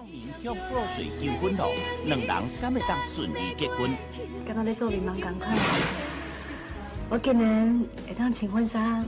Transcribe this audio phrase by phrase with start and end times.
[0.00, 1.70] 少年向布洛瑞求婚咯，
[2.06, 2.26] 两人
[2.58, 3.94] 敢会当顺利结婚？
[4.46, 5.46] 跟他在做柠檬，赶快！
[7.10, 9.04] 我今年会当穿婚纱，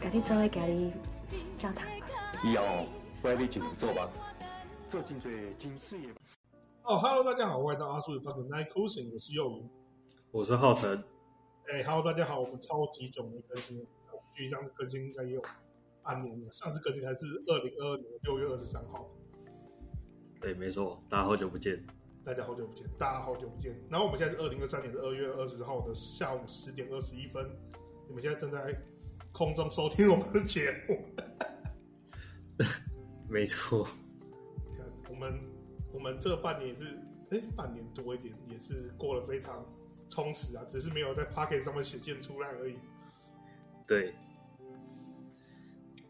[0.00, 0.92] 跟你做个家己
[1.58, 1.84] 教堂。
[2.44, 2.86] 以后
[3.20, 4.08] 我要你进去做吧，
[4.88, 6.14] 做真济真水的。
[6.84, 9.64] 哦哈喽，大家好，欢迎到阿叔与发哥 Night Cruising，我是幼鱼，
[10.30, 11.02] 我是浩辰。
[11.68, 13.84] 哎哈喽，大家好，我们超级久没更新了，
[14.36, 15.42] 距离上次更新应该也有
[16.04, 19.04] 半年了，上次更新还是二零二二年六月二十三号。
[20.42, 21.80] 对，没错，大家好久不见，
[22.24, 23.72] 大家好久不见，大家好久不见。
[23.88, 27.48] 然后我们现在是二零二三年的二月二十号的下午十点二十一分，
[28.08, 28.76] 你们现在正在
[29.30, 30.98] 空中收听我们的节目。
[33.30, 33.84] 没错，
[34.76, 35.40] 看我们
[35.92, 36.86] 我们这半年也是，
[37.30, 39.64] 哎，半年多一点，也是过得非常
[40.08, 42.74] 充实啊，只是没有在 Podcast 上面显现出来而已。
[43.86, 44.12] 对。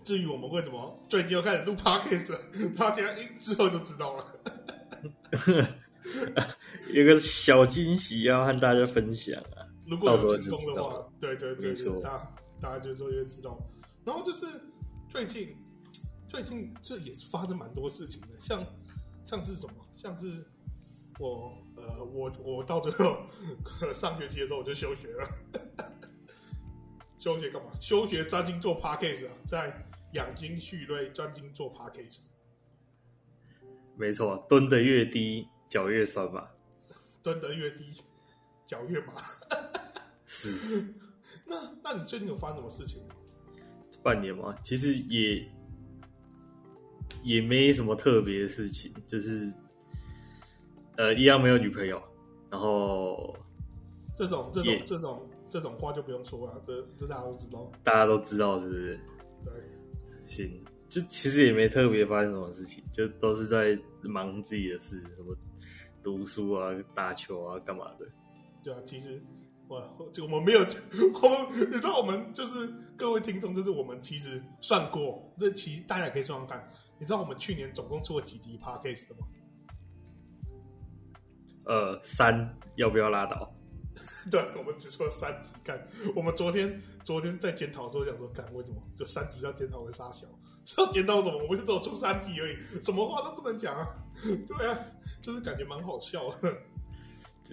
[0.05, 2.35] 至于我们为什么最近要开始录 Podcast，
[2.77, 3.03] 大家
[3.39, 4.27] 之后就知道了。
[6.93, 9.63] 有个小惊喜要和大家分享啊！
[9.87, 13.59] 如果有成功的话，对对对，对，大家大家就说就知道。
[14.05, 14.47] 然后就是
[15.09, 15.57] 最近
[16.27, 18.65] 最近这也是发生蛮多事情的，像
[19.25, 20.45] 像是什么，像是
[21.21, 23.17] 我呃我我到最后
[23.95, 25.29] 上学期的时候我就休学了。
[27.19, 27.71] 休学干嘛？
[27.81, 29.73] 休学专心做 Podcast 啊，在
[30.13, 32.27] 养精蓄锐，专心做 Podcast。
[33.97, 36.49] 没错，蹲得越低，脚越酸嘛。
[37.23, 38.03] 蹲得越低，
[38.67, 39.15] 脚越麻。
[40.25, 40.95] 是。
[41.45, 43.15] 那那你最近有发生什么事情吗？
[44.03, 45.49] 半年嘛，其实也
[47.23, 49.53] 也没什么特别的事情，就是
[50.97, 52.03] 呃，一样没有女朋友，
[52.51, 53.37] 然后
[54.17, 55.25] 这种这种这种。
[55.53, 57.71] 这种话就不用说了，这这大家都知道。
[57.85, 58.99] 大家都知道是不是？
[59.45, 59.53] 对，
[60.33, 65.37] 行，就其实也没特别发生什么事情，就都是在忙自己的事，什么
[66.03, 68.07] 读书啊、打球啊、干嘛的。
[68.65, 69.23] 对啊，其实
[69.69, 70.61] 我就我们没有，
[71.23, 76.69] 我们你知道我们就是各位听众，就是我们其实算过，这其实大家也可以算算看。
[76.99, 79.27] 你知道我们去年总共出了几集 Podcast 的吗？
[81.67, 83.53] 呃，三，要不要拉倒？
[84.31, 90.27] 对，我们只出了三集，干，我们昨天昨天在检讨的时候想说，干，为什么就三集要检讨为啥小？
[90.65, 91.43] 是要检讨什么？
[91.43, 93.87] 我们是只有出三集而已，什么话都不能讲啊！
[94.47, 94.79] 对啊，
[95.21, 96.57] 就是感觉蛮好笑的。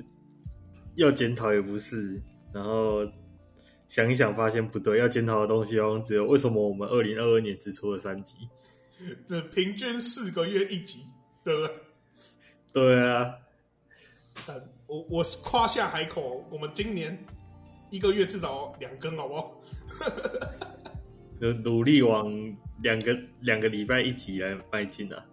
[0.96, 2.22] 要检讨也不是，
[2.54, 3.00] 然后
[3.88, 8.36] 想一想发现不对，要检讨的东西好像只有为什么我们二零二二年只出了三集？
[9.26, 11.06] 这平均四个月一集，
[11.44, 11.76] 对不对？
[12.74, 13.36] 对啊。
[14.90, 17.18] 我我夸下海口，我们今年
[17.92, 19.62] 一个月至少两根，好不好？
[21.40, 22.28] 就努力往
[22.82, 25.24] 两个两个礼拜一集来迈进啊！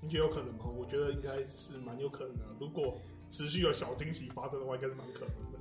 [0.00, 0.66] 你觉得有可能吗？
[0.66, 2.44] 我觉得应该是蛮有可能的。
[2.60, 5.58] 如果持续有小惊喜发生的话，应该是蛮可能的。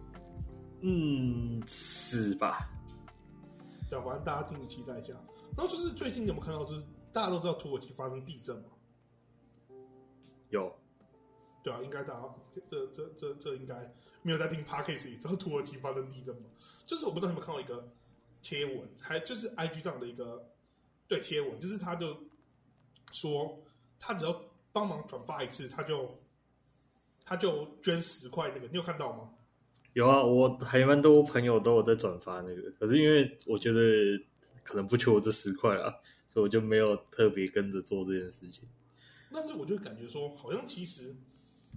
[0.82, 2.70] 嗯，是吧？
[3.90, 5.14] 对，反正大家敬请期待一下。
[5.56, 6.66] 然后就是最近有没有看到？
[6.66, 8.64] 就是大家都知道土耳其发生地震吗？
[10.50, 10.76] 有。
[11.64, 12.36] 对啊，应该大家
[12.68, 16.50] 这这这这应该没有在听也知道土耳其发生地震吗？
[16.86, 17.90] 就是我不知道你们看到一个
[18.42, 20.52] 贴文，还就是 IG 上的一个
[21.08, 22.18] 对贴文，就是他就
[23.14, 23.64] 说
[23.98, 24.44] 他只要
[24.74, 26.20] 帮忙转发一次，他就
[27.24, 29.30] 他就捐十块那个，你有看到吗？
[29.94, 33.80] 有啊，我还蛮多朋友都有在转发那个，可是因为我觉得
[34.66, 35.96] 可能不缺我这十块啊，
[36.28, 38.68] 所以我就没有特别跟着做这件事情。
[39.32, 41.16] 但是我就感觉说，好像其实。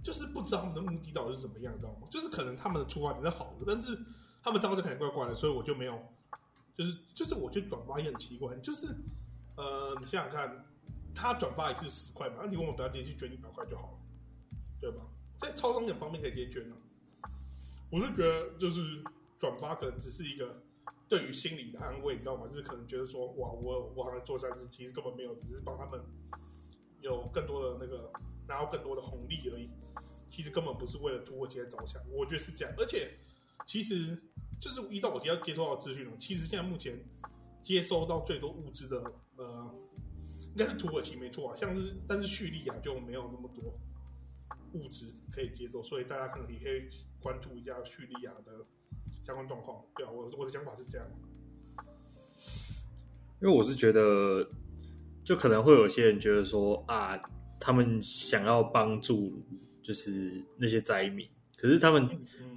[0.03, 2.07] 就是不知道他们的目的到底是怎么样，你知道吗？
[2.09, 3.97] 就是可能他们的出发点是好的，但是
[4.41, 5.99] 他们账号就感觉怪怪的，所以我就没有，
[6.77, 8.87] 就是就是我觉得转发也很奇怪，就是
[9.55, 10.65] 呃，你想想看，
[11.13, 13.99] 他转发一次十块嘛，那你问我不要直接去捐一百块就好了，
[14.79, 15.01] 对吧？
[15.37, 16.77] 在超商点方面可以直接捐啊。
[17.89, 19.03] 我是觉得就是
[19.39, 20.61] 转发可能只是一个
[21.09, 22.47] 对于心理的安慰，你知道吗？
[22.47, 25.99] 就是可能觉得说哇，我我好像做善事，其实根本没有，只是帮他们
[27.01, 28.11] 有更多的那个。
[28.47, 29.69] 拿到更多的红利而已，
[30.29, 32.73] 其实根本不是为了土耳其着想，我觉得是这样。
[32.77, 33.11] 而且，
[33.65, 34.17] 其实
[34.59, 36.97] 就是依照我今天接收到的资讯，其实现在目前
[37.61, 39.03] 接收到最多物资的，
[39.35, 39.75] 呃，
[40.39, 41.55] 应该是土耳其没错啊。
[41.55, 43.77] 像是但是叙利亚就没有那么多
[44.73, 46.89] 物资可以接收，所以大家可能也可以
[47.19, 48.65] 关注一下叙利亚的
[49.23, 49.83] 相关状况。
[49.95, 51.07] 对啊，我我的想法是这样。
[53.41, 54.49] 因为我是觉得，
[55.23, 57.19] 就可能会有些人觉得说啊。
[57.59, 59.33] 他们想要帮助，
[59.81, 61.27] 就是那些灾民，
[61.57, 62.07] 可是他们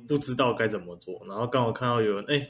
[0.06, 1.20] 不知道该怎么做。
[1.26, 2.48] 然后刚好看到有人哎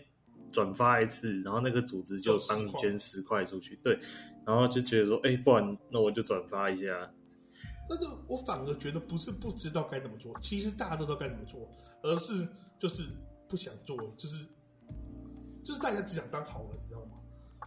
[0.53, 3.99] 转发一次，然后那个组织就帮你捐十块出去，对，
[4.45, 7.13] 然后就觉得说哎，不然那我就转发一下。
[7.89, 11.69] 但是我反而觉得不是不知道该怎么做，其实大家都知道该怎么做，
[12.03, 12.47] 而是
[12.79, 13.05] 就是
[13.49, 14.47] 不想做，就是
[15.65, 17.17] 就是大家只想当好人，你知道吗？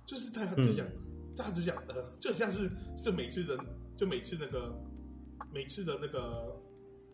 [0.06, 2.70] 就是大家只想，嗯、大家只想呃，就像是
[3.02, 3.58] 就每次人，
[4.04, 4.76] 就每次那个
[5.54, 6.62] 每次的那个，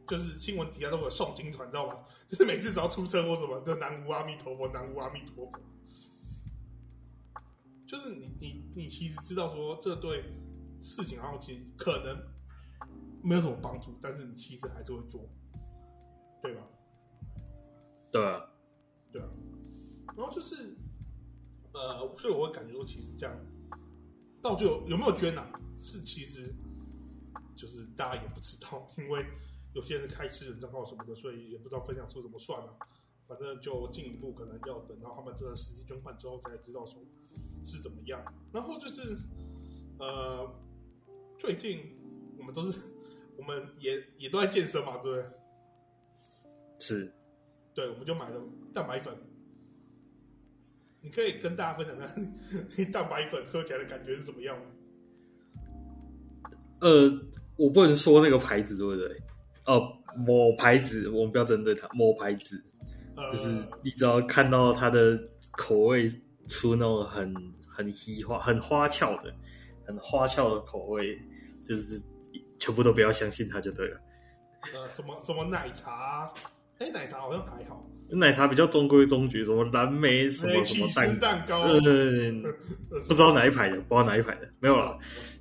[0.07, 2.03] 就是新闻底下都会有诵经团，知道吗？
[2.27, 5.59] 就是每次只要出车祸什么，就南无阿弥陀佛，南无阿弥陀佛。
[7.86, 10.24] 就是你你你其实知道说这对
[10.81, 12.18] 事情，然后其实可能。
[13.21, 15.30] 没有什么帮助，但是你其实还是会做，
[16.42, 16.62] 对吧？
[18.09, 18.50] 对啊，
[19.12, 19.27] 对啊。
[20.15, 20.74] 然后就是，
[21.74, 23.35] 呃，所以我会感觉说，其实这样
[24.42, 25.51] 到最后有没有捐啊？
[25.77, 26.56] 是其实
[27.59, 29.25] 就是大家也不知道，因为
[29.73, 32.69] 有些人开私人账号什么的，所以也不知道分享数怎么算啊。
[33.27, 37.03] 反正就进一步可能要等到他们真的实际捐款之后才知道说
[37.63, 38.23] 是怎么样。
[38.53, 39.17] 然后就是，
[40.00, 40.50] 呃，
[41.38, 41.95] 最近
[42.38, 42.79] 我们都是。
[43.38, 45.25] 我们也也都在健身嘛，对不对？
[46.77, 47.13] 是，
[47.73, 49.17] 对，我们就买了蛋白粉。
[51.00, 52.13] 你可以跟大家分享一下，
[52.77, 54.65] 你 蛋白粉喝起来的感觉是怎么样吗？
[56.81, 57.09] 呃，
[57.59, 59.07] 我不能说那个牌子，对不对？
[59.67, 59.88] 哦，
[60.25, 61.88] 某牌子，我们不要针对它。
[61.94, 62.59] 某牌子，
[63.15, 63.50] 呃、就是
[63.83, 65.19] 你只要看到它的
[65.51, 66.07] 口味
[66.47, 67.31] 出那种很
[67.67, 67.91] 很
[68.27, 69.31] 花、很花俏的、
[69.85, 71.15] 很花俏的口味，
[71.63, 72.01] 就是。
[72.61, 73.97] 全部都不要相信它就对了。
[74.73, 76.29] 呃，什么什么奶茶？
[76.79, 77.89] 哎，奶茶好像还好。
[78.09, 82.53] 奶茶比较中规中矩，什么蓝莓什么什么蛋蛋糕，对对对，
[83.07, 85.00] 不知道哪一排的，不知道哪一排的，没有了。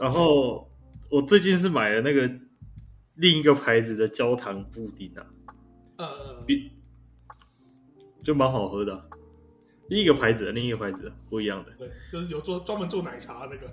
[0.00, 0.70] 然后
[1.10, 2.30] 我最近是买了那个
[3.14, 5.26] 另一个牌子的焦糖布丁啊，
[5.98, 6.70] 呃，比
[8.22, 9.04] 就蛮好喝的啊。
[9.88, 13.72] 另一个牌子的，另一个牌子的不一样的，对，就是有做专门做奶茶那个。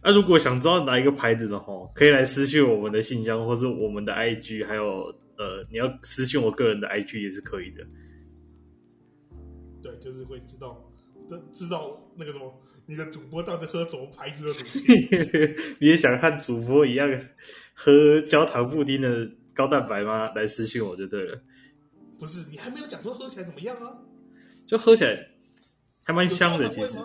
[0.00, 7.84] 那、 啊、如果想知道哪一个牌子的话，可以来私信我们的信箱，或是我们的 IG，还有呃，你要私信我个人的 IG 也是可以的。
[9.82, 10.88] 对，就是会知道，
[11.52, 12.54] 知道那个什么，
[12.86, 15.56] 你的主播到底喝什么牌子的东西？
[15.80, 17.08] 你也想和主播一样
[17.72, 20.30] 喝焦糖布丁的高蛋白吗？
[20.34, 21.40] 来私信我就对了。
[22.18, 23.98] 不是，你还没有讲说喝起来怎么样啊？
[24.66, 25.28] 就喝起来
[26.02, 26.98] 还蛮香的，其实。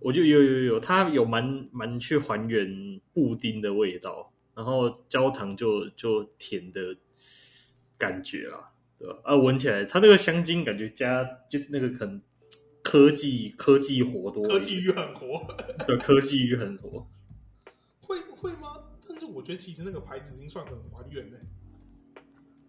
[0.00, 6.94] 我就有有有，它有蛮蛮去还原布丁的味道，然后焦糖就就甜的
[7.96, 9.16] 感觉啦，对吧？
[9.24, 12.20] 啊，闻起来它那个香精感觉加就那个可能
[12.84, 15.42] 科技科技活多，科技鱼很活，
[15.86, 17.04] 对，科技鱼很活，
[18.02, 18.78] 会会吗？
[19.08, 21.38] 但是我觉得其实那个牌子已经算很还原了，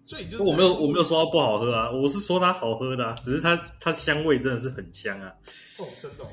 [0.06, 5.36] 所以就是我没有我没有说它不好喝啊，我是说它好喝的啊，只是它它香味真的是很香啊，
[5.78, 6.28] 哦，真的哦。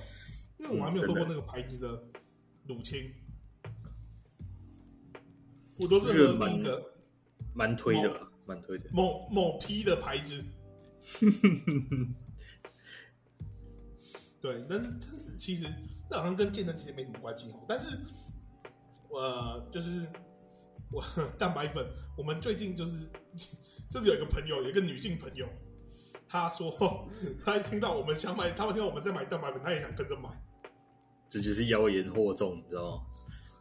[0.59, 2.01] 因为我还没有喝过那个牌子的
[2.69, 3.13] 乳清，
[3.65, 3.73] 嗯、
[5.81, 6.93] 我都是喝那个
[7.53, 10.45] 蛮推的，蛮推的某某批的牌子。
[14.43, 15.65] 对，但是但是其实
[16.11, 17.65] 这好像跟健身其实没什么关系哦。
[17.69, 17.97] 但是，
[19.09, 20.05] 呃，就是
[20.91, 21.01] 我
[21.39, 21.87] 蛋白粉，
[22.19, 23.09] 我们最近就是
[23.89, 25.49] 就是有一个朋友，有一个女性朋友，
[26.29, 27.09] 她说
[27.45, 30.29] 她听到我们想买，她们听到我们在买蛋白粉，她也想跟着买。
[31.31, 33.05] 这就是妖言惑众，你知道吗？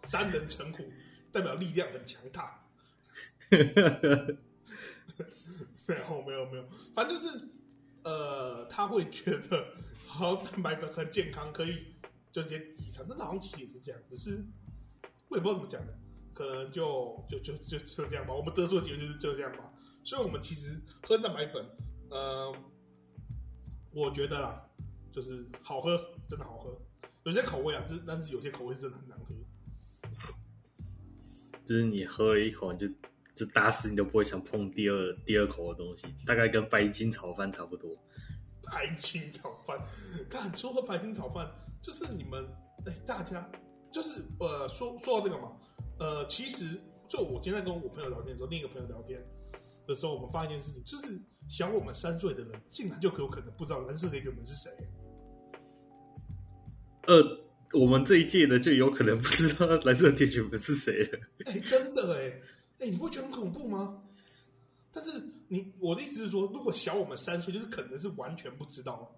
[0.03, 0.83] 三人成虎，
[1.31, 2.59] 代表力量很强大。
[5.87, 7.29] 没有没有没有，反正就是
[8.03, 9.65] 呃，他会觉得
[10.11, 11.95] 好蛋白粉很健康，可以
[12.31, 13.05] 就直接抵偿。
[13.07, 14.45] 但是好像其实也是这样，只是
[15.29, 15.97] 我也不知道怎么讲的，
[16.33, 18.33] 可能就就就就就这样吧。
[18.33, 19.71] 我们得出的结论就是这样吧。
[20.03, 21.65] 所以，我们其实喝蛋白粉，
[22.09, 22.53] 呃，
[23.93, 24.67] 我觉得啦，
[25.11, 25.95] 就是好喝，
[26.27, 26.77] 真的好喝。
[27.23, 29.33] 有些口味啊，就是，但是有些口味是真的很难喝。
[31.63, 32.87] 就是你喝了一口你，就
[33.35, 37.95] 就打死你都不会想碰第二第二口的东西，大概跟白金炒饭差不多。
[38.63, 39.79] 白金炒饭，
[40.29, 41.49] 看说喝白金炒饭，
[41.81, 42.45] 就是你们
[42.85, 43.49] 哎，大家
[43.91, 45.51] 就是呃，说说到这个嘛，
[45.99, 49.21] 呃，其实就我今天在跟我朋友聊天的时候，另一个朋友聊天
[49.87, 54.71] 的时候，我们发现一件事情，就是小我们三岁的人，竟然就有可能不知道蓝色的原本是谁。
[57.07, 57.39] 呃，
[57.73, 61.19] 我们这一届的就有可能不知道蓝色的铁拳们是谁了。
[61.45, 62.29] 哎、欸，真的哎，
[62.79, 64.03] 哎、欸，你不会觉得很恐怖吗？
[64.93, 69.09] 但是你，我的意思是说，如果小我们三岁，就是可能是完全不知道。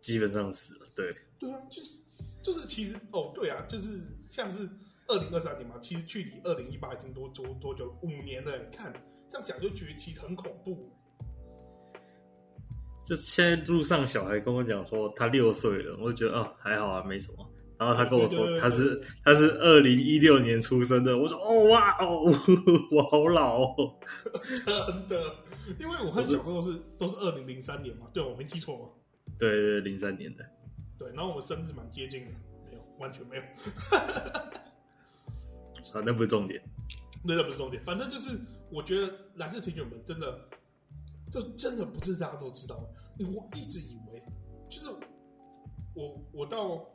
[0.00, 1.14] 基本上是，对。
[1.38, 1.90] 对啊，就是
[2.42, 4.68] 就是，其实哦，对啊，就是像是
[5.08, 7.94] 二零二三年嘛，其实距离二零一八已经多多多久？
[8.02, 8.58] 五年了。
[8.72, 8.92] 看
[9.28, 10.90] 这样讲就觉得其实很恐怖。
[13.04, 17.51] 就现在路上小孩跟我讲说他六岁了，我就觉得啊、哦、还好啊没什么。
[17.82, 22.22] 然然后他跟我说他是他是二零一六年出生的，我说哦哇哦，
[22.92, 23.98] 我好老哦，
[24.44, 25.34] 真的，
[25.80, 28.84] 因为我和小哥都是都是二零零三年嘛，对，我没记错嘛，
[29.38, 30.44] 对对，零三年的，
[30.96, 32.30] 对，然后我们生日蛮接近的，
[32.70, 33.42] 没有，完全没有，
[35.98, 36.62] 啊，那不是重点，
[37.24, 38.30] 那那不是重点，反正就是
[38.70, 40.38] 我觉得蓝色 T 恤们真的，
[41.32, 42.76] 就真的不是大家都知道
[43.18, 44.22] 的，我一直以为
[44.70, 44.86] 就是
[45.94, 46.86] 我我到。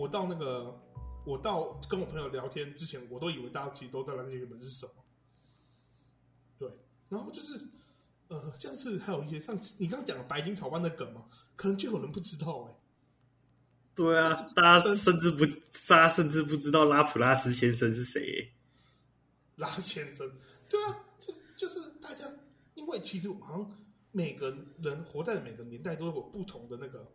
[0.00, 0.80] 我到那个，
[1.26, 4.92] 我到跟我朋友聊天之前，我都以为大家其实都知道蓝色 T 恤门是什么。
[6.58, 6.70] 对，
[7.10, 7.60] 然后就是，
[8.28, 12.76] 呃，像是还有一些像你刚刚讲的白金草班的梗嘛，可能就有人不知道哎、欸。
[13.94, 18.52] 对啊，大家甚至不，大家甚至不知道拉普拉斯先生是谁、欸。
[19.56, 20.26] 拉先生，
[20.70, 22.24] 对啊，就是就是大家，
[22.72, 23.70] 因为其实好像
[24.12, 27.06] 每个人活在每个年代都有不同的那个。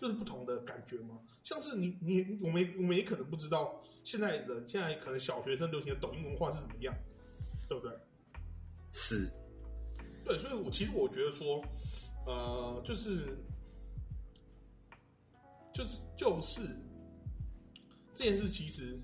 [0.00, 6.94] 就是不同的感觉嘛，像是你你我们我们也可能不知道现在的现在可能小学生流行的抖音文化是怎么样，
[7.68, 7.96] 对不对？
[8.92, 9.30] 是，
[10.24, 11.64] 对，所以我其实我觉得说，
[12.26, 13.36] 呃，就是
[15.72, 16.62] 就是就是
[18.12, 18.98] 这件事其实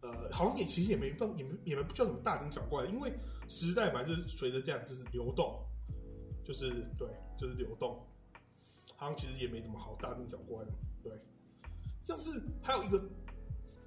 [0.00, 3.12] 呃，好像也其实也没办也没也没不需要什么大惊小怪，因为
[3.48, 5.64] 时代嘛，就是随着这样就是流动，
[6.44, 7.06] 就是对，
[7.38, 8.04] 就是流动。
[9.04, 10.70] 像其实也没什么好大惊小怪的，
[11.02, 11.12] 对。
[12.04, 13.00] 像是还有一个，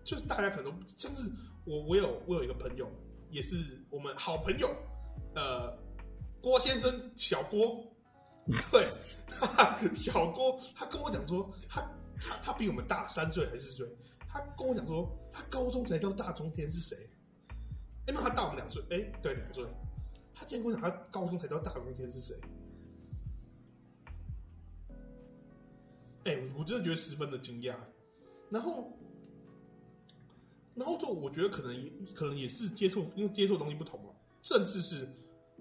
[0.03, 1.29] 就是大家可能像是
[1.65, 2.89] 我，我有我有一个朋友，
[3.29, 4.73] 也是我们好朋友，
[5.35, 5.77] 呃，
[6.41, 7.85] 郭先生小郭，
[8.71, 8.87] 对，
[9.93, 11.81] 小郭，他跟我讲说，他
[12.19, 17.09] 他他比我们大三岁还是四岁，他跟我讲说，他高中才知道大中天是谁，
[18.07, 19.65] 因为他大我们两岁，哎，对，两岁，
[20.33, 22.39] 他竟然跟我讲他高中才知道大中天是谁。
[26.25, 27.75] 哎、欸，我真的觉得十分的惊讶，
[28.49, 28.91] 然后，
[30.75, 34.09] 然后就我觉得可能也可能也是接触，因为接触的东西不同嘛，
[34.41, 35.07] 甚至是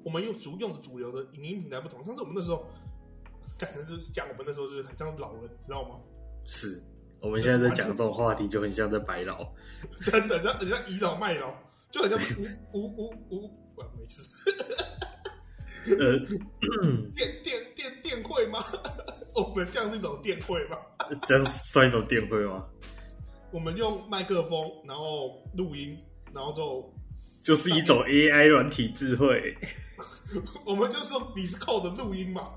[0.02, 2.02] 我们用主用的主流的影音平台不同。
[2.04, 2.66] 上次我们那时候，
[3.58, 6.00] 感觉是讲我们那时候就是很像老人，知道吗？
[6.46, 6.82] 是，
[7.20, 9.46] 我们现在在讲这种话题就很像在白老，
[10.02, 11.54] 真的，像很像倚老卖老，
[11.90, 12.18] 就很像
[12.72, 14.22] 无无无无，我没事。
[16.00, 16.18] 呃，
[17.14, 18.64] 电电电电会吗？
[19.42, 20.76] 我们这样是一种电会吗？
[21.26, 22.64] 这样算一种电会吗？
[23.50, 25.98] 我们用麦克风，然后录音，
[26.32, 26.92] 然后就
[27.42, 29.56] 就是一种 AI 软体智慧。
[30.64, 32.54] 我们就是用 Discord 的录音嘛，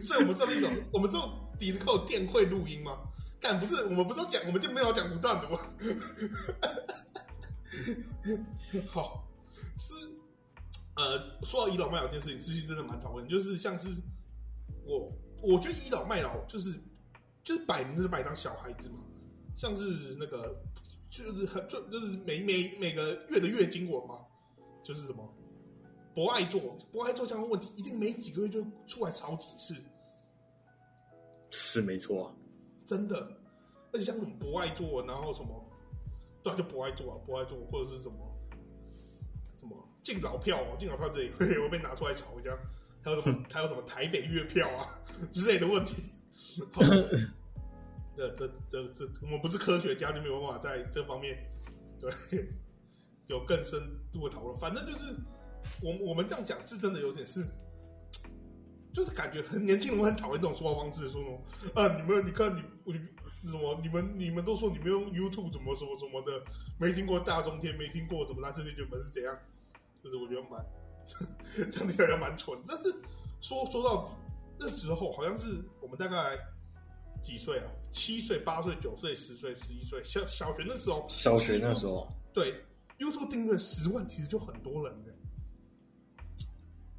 [0.00, 2.98] 所以我们这是一种，我们这种 Discord 电会录音嘛。
[3.38, 5.58] 干不是，我们不是讲，我们就没有讲不断的吗？
[8.88, 9.28] 好，
[9.76, 9.92] 是。
[10.96, 13.28] 呃，说到倚老卖老这件事情，其实真的蛮讨厌。
[13.28, 13.90] 就是像是
[14.86, 15.12] 我，
[15.42, 16.72] 我觉得倚老卖老就是
[17.42, 19.00] 就是摆明就是把你当小孩子嘛。
[19.54, 20.54] 像是那个
[21.10, 24.20] 就是很就就是每每每个月的月经文嘛，
[24.82, 25.26] 就是什么
[26.14, 26.60] 不爱做
[26.92, 29.74] 不爱做这样的问题，一定没几个月就出来炒几次。
[31.50, 32.34] 是没错啊，
[32.86, 33.28] 真的。
[33.92, 35.64] 而且像什么不爱做，然后什么
[36.42, 38.16] 对啊，就不爱做啊，博爱做或者是什么
[39.58, 39.74] 什么。
[40.02, 42.50] 敬老票哦，敬老票这里会 会被拿出来炒一下，
[43.06, 46.02] 还有什么还有什么台北月票啊之类的问题。
[46.72, 46.82] 好，
[48.16, 51.38] 这这这这，我们不是科学家，就没有办法在这方面
[52.00, 52.10] 对
[53.28, 53.80] 有更深
[54.12, 54.58] 度的讨论。
[54.58, 55.14] 反正就是
[55.80, 57.46] 我我们这样讲是真的有点是，
[58.92, 66.42] 就是感觉很年轻人很讨厌这种说话方式，说什么啊，你们你看你你什么你们你们都说你们用 YouTube 怎么什么什么的，
[66.80, 69.38] 没听过大中天，没听过怎么啦，这些原本是怎样？
[70.02, 70.64] 就是我觉得蛮，
[71.54, 72.58] 这样听起来蛮蠢。
[72.66, 72.92] 但是
[73.40, 74.12] 说说到底，
[74.58, 76.38] 那时候好像是我们大概
[77.22, 77.70] 几岁啊？
[77.90, 81.06] 七岁、八岁、九岁、十岁、十一岁，小小学那时候。
[81.08, 82.06] 小学那时候。
[82.32, 82.62] 对
[82.98, 85.14] ，YouTube 订阅十万，其实就很多人的。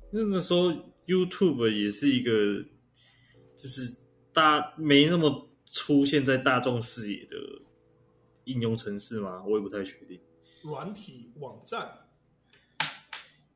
[0.09, 0.71] 那个时候
[1.05, 2.63] YouTube 也是一个，
[3.55, 3.95] 就是
[4.33, 7.35] 大没那么出现在大众视野的
[8.45, 9.43] 应用程式吗？
[9.45, 10.19] 我也不太确定。
[10.63, 12.06] 软体网站。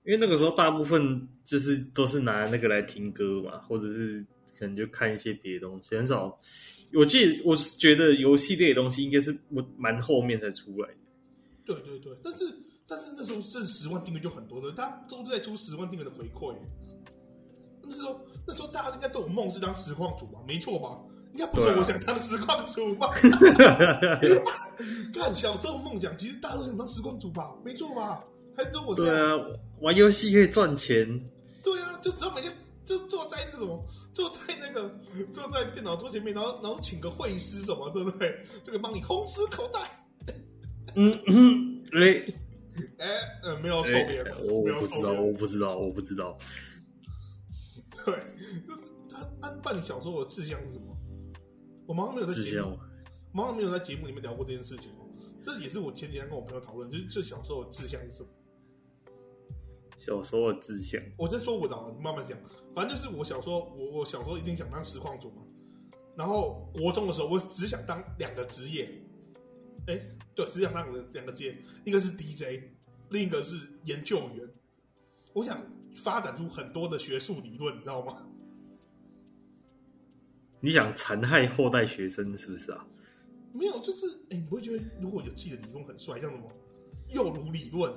[0.04, 4.26] 因为那个时候大部分就是都是拿那个来听歌嘛，或者是
[4.58, 6.38] 可能就看一些别的东西，很少。
[6.94, 10.96] 我记得我是觉得游戏类的东西应该是我蛮后面才出来的。
[11.64, 12.46] 对对对，但是
[12.88, 16.56] 但是那时候挣十万订阅就很多的，他都在出十万订阅的回馈。
[17.84, 20.40] 那时候那时候大家应该都有梦是当实况主吧？
[20.48, 21.00] 没错吧？
[21.34, 23.10] 应该不是我想当实况主吧？
[25.14, 27.56] 看小时候梦想，其实大家都想当实况主吧？
[27.64, 28.20] 没错吧？
[28.56, 29.16] 还是我这样？
[29.16, 31.08] 对啊，玩游戏可以赚钱。
[31.64, 32.52] 对啊，就只要每天
[32.84, 34.94] 就坐在那个什么，坐在那个
[35.32, 38.44] 坐在电脑桌前面，然后然后请个会师什么，对不对？
[38.64, 39.80] 就可以帮你空吃口袋。
[40.96, 42.26] 嗯嗯，哎
[42.98, 43.08] 哎，
[43.44, 46.38] 呃，没有错别，我我不知道，我不知道，我不知道。
[48.06, 48.14] 对，
[48.68, 50.98] 就是他安办小时候的志向是什么？
[51.86, 52.78] 我妈妈没有在节目，
[53.34, 55.08] 没有在节目里面聊过这件事情哦。
[55.44, 58.30] 这也是我前几天跟我朋友讨论，就是这小时候的志向是什么？
[60.04, 62.36] 小时候的志向，我真说不着，你慢慢讲。
[62.74, 65.44] 反正就是我小时候，我我小时候一定想当实况主嘛。
[66.16, 69.00] 然后国中的时候，我只想当两个职业。
[69.86, 70.02] 哎，
[70.34, 71.56] 对，只想当两个两个职业，
[71.86, 72.64] 一个是 DJ，
[73.10, 74.50] 另一个是研究员。
[75.34, 75.62] 我想
[75.94, 78.26] 发展出很多的学术理论，你知道吗？
[80.62, 82.88] 你想残害后代学生是不是啊？
[83.54, 86.52] 没有，就是哎，你不会觉得如果有自己的理论很帅，像什么
[87.10, 87.94] 诱儒理论？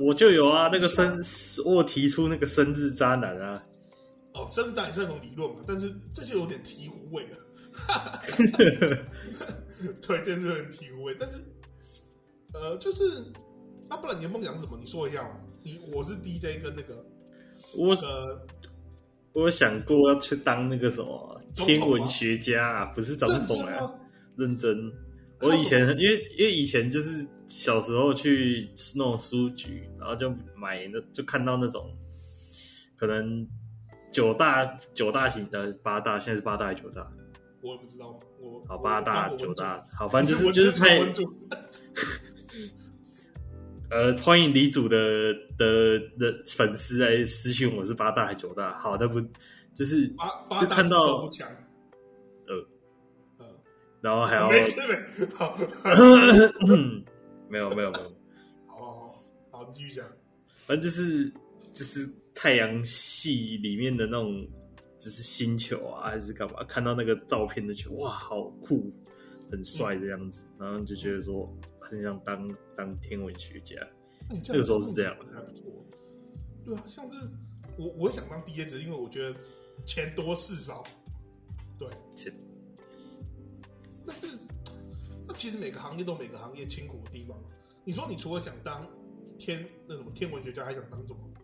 [0.00, 1.18] 我就有啊，那个生，
[1.64, 3.62] 我提出那个生日渣男啊。
[4.34, 7.38] 哦，生日渣男是那种理论嘛，但是这就有点醍醐味了。
[10.00, 11.36] 对，这是很醍醐味，但是，
[12.54, 13.24] 呃，就是，
[13.88, 14.76] 啊，不然你的梦想是什么？
[14.78, 15.30] 你说一下嘛。
[15.62, 17.04] 你我是 DJ 跟那个，
[17.76, 18.40] 我呃，
[19.34, 23.92] 我有想过要去当那个什么天文学家啊，不是总统啊，
[24.36, 24.92] 认真。
[25.40, 31.88] 我以前因为因为以前就是小时候去那种书局，然后就买那就看到那种
[32.96, 33.46] 可能
[34.10, 37.08] 九大九大型的八大，现在是八大还是九大？
[37.62, 38.18] 我也不知道。
[38.40, 41.00] 我好八大九大，好，反正就是就是太。
[43.90, 48.76] 呃，欢迎李主的的的粉丝来私信我是八大还是九大？
[48.78, 49.20] 好，那不
[49.72, 51.28] 就是八八大看到。
[54.00, 55.56] 然后还要没事没好，
[57.48, 58.12] 没有没有没有，
[58.66, 60.06] 好好好，你继续讲。
[60.66, 61.32] 反正就是
[61.72, 64.46] 就是太阳系里面的那种，
[64.98, 66.62] 就是星球啊，还是干嘛？
[66.64, 68.92] 看到那个照片就觉得哇，好酷，
[69.50, 73.76] 很帅的样子，嗯、然后就觉得说很想当当天文学家。
[74.44, 75.64] 这个时候是这样的，还不错。
[76.66, 77.16] 对啊，像是
[77.78, 79.34] 我我想当 DJ，只是因为我觉得
[79.86, 80.84] 钱多事少。
[81.78, 82.30] 对，钱。
[84.08, 84.26] 但是，
[85.26, 87.38] 那其实每个行业都有每个行业辛苦的地方。
[87.84, 88.88] 你说，你除了想当
[89.38, 91.20] 天那什么天文学家，还想当什么？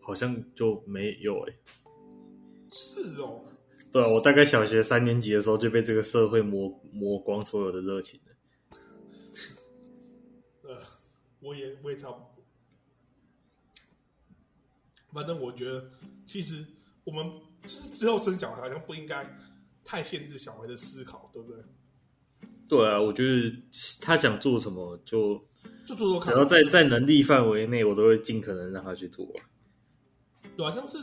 [0.00, 1.58] 好像就没有哎、欸。
[2.70, 3.44] 是哦。
[3.90, 8.32] 对啊，我大概小学三年级的时候就被这个社会磨磨光所有的热情了。
[10.70, 10.76] 呃，
[11.40, 12.30] 我也我也差不多。
[15.12, 15.90] 反正我觉得，
[16.24, 16.64] 其实
[17.02, 17.28] 我们
[17.62, 19.24] 就是之后生小孩，好像不应该。
[19.84, 21.62] 太限制小孩的思考，对不对？
[22.68, 23.52] 对啊，我觉得
[24.00, 25.34] 他想做什么就
[25.84, 29.26] 就做做看，只要在在能力范围内，我都会尽可能让他去做。
[30.56, 30.98] 对啊，像是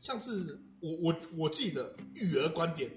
[0.00, 2.90] 像是我我我记得育儿观点，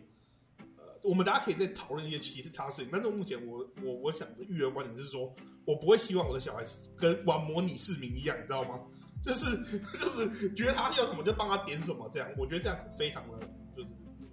[0.78, 2.90] 呃，我们大家可以再讨论一些其他事情。
[2.92, 5.34] 但是目前我我我想的育儿观点就是说，
[5.66, 6.66] 我不会希望我的小孩
[6.98, 8.80] 跟玩模拟市民一样，你知道吗？
[9.22, 9.46] 就是
[10.00, 13.40] 就是觉得他要什么就帮他点什么，这样我觉得这样非常的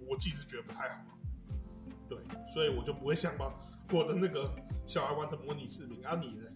[0.07, 0.13] 就是。
[0.13, 1.01] 我其实觉得不太好，
[2.07, 2.17] 对，
[2.53, 3.53] 所以我就不会想把
[3.91, 4.49] 我的那个
[4.85, 6.03] 小孩玩成模拟视频。
[6.05, 6.47] 啊，你呢？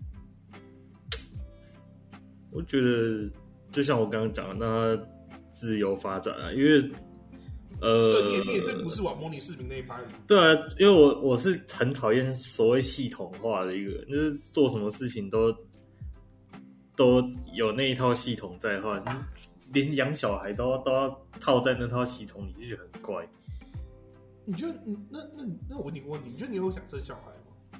[2.52, 3.32] 我觉得
[3.72, 4.98] 就像我刚刚讲的，那
[5.50, 6.92] 自由发展啊，因为
[7.82, 10.02] 呃，你你也真不是玩模拟市民那一派。
[10.28, 15.52] 对啊，因为我我是很讨厌所谓系统化的一个人，就是做什么事情都
[16.96, 17.22] 都
[17.54, 19.02] 有那一套系统在的话，
[19.74, 23.28] 连养小孩都要都要套在那套系统里，就觉得很怪。
[24.52, 27.80] 你觉得，你那那那我问你个问题，你觉得你有想生小孩吗？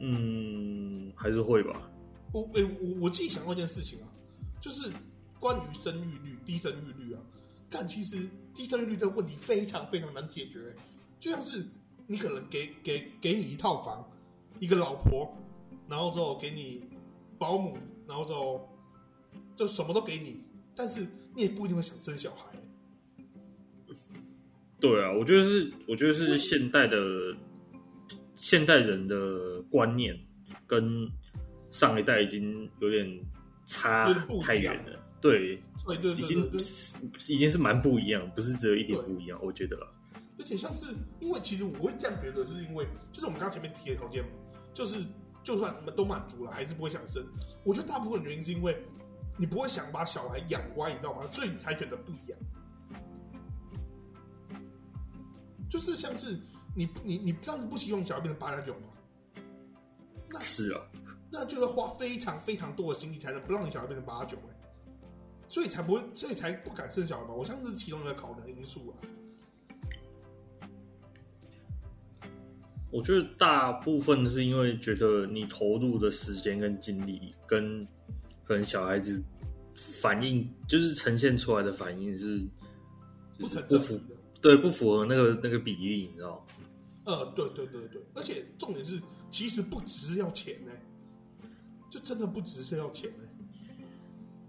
[0.00, 1.90] 嗯，还是会吧。
[2.34, 4.12] 我诶、欸，我我自己想过一件事情啊，
[4.60, 4.92] 就是
[5.40, 7.20] 关于生育率、低生育率啊。
[7.70, 10.76] 但其实低生育率这个问题非常非常难解决，
[11.18, 11.66] 就像是
[12.06, 14.06] 你可能给给给你一套房，
[14.60, 15.34] 一个老婆，
[15.88, 16.90] 然后之后给你
[17.38, 18.68] 保姆，然后之后
[19.56, 20.44] 就什么都给你，
[20.76, 22.54] 但是你也不一定会想生小孩。
[24.82, 26.98] 对啊，我觉得是，我觉得是现代的
[28.34, 30.18] 现代人的观念
[30.66, 31.08] 跟
[31.70, 33.08] 上一代已经有点
[33.64, 34.98] 差太远了。
[35.20, 36.50] 对，对对，已经
[37.28, 39.38] 已经是蛮不一样，不是只有一点不一样。
[39.40, 39.76] 我觉得，
[40.36, 40.86] 而且像是
[41.20, 44.30] 因为其实我会这样觉得，就是因为就是我们刚刚前面提的条件嘛，
[44.74, 44.96] 就是
[45.44, 47.24] 就算你们都满足了，还是不会想生。
[47.64, 48.76] 我觉得大部分原因是因为
[49.38, 51.24] 你不会想把小孩养歪，你知道吗？
[51.32, 52.32] 所以你才觉得不一
[55.72, 56.38] 就是像是
[56.76, 58.88] 你你你当时不希望小孩变成八加九吗？
[60.28, 60.82] 那是啊，
[61.30, 64.54] 那就要花非常非常多的心力才能不让你小孩变成八九哎，
[65.48, 67.32] 所以才不会，所以才不敢生小孩吧？
[67.32, 68.92] 我相信是其中一个考量因素啊。
[72.90, 77.82] 我觉得大部分是因为觉得你投入的时间跟精力，跟
[78.44, 79.24] 可能小孩子
[79.74, 82.46] 反应，就是呈现出来的反应是，
[83.38, 83.98] 就是不符，
[84.42, 86.44] 对，不符合那个那个比例，你知道吗？
[87.04, 89.00] 呃，对对对对，而且重点是，
[89.30, 90.72] 其实不只是要钱呢，
[91.88, 93.24] 就真的不只是要钱呢。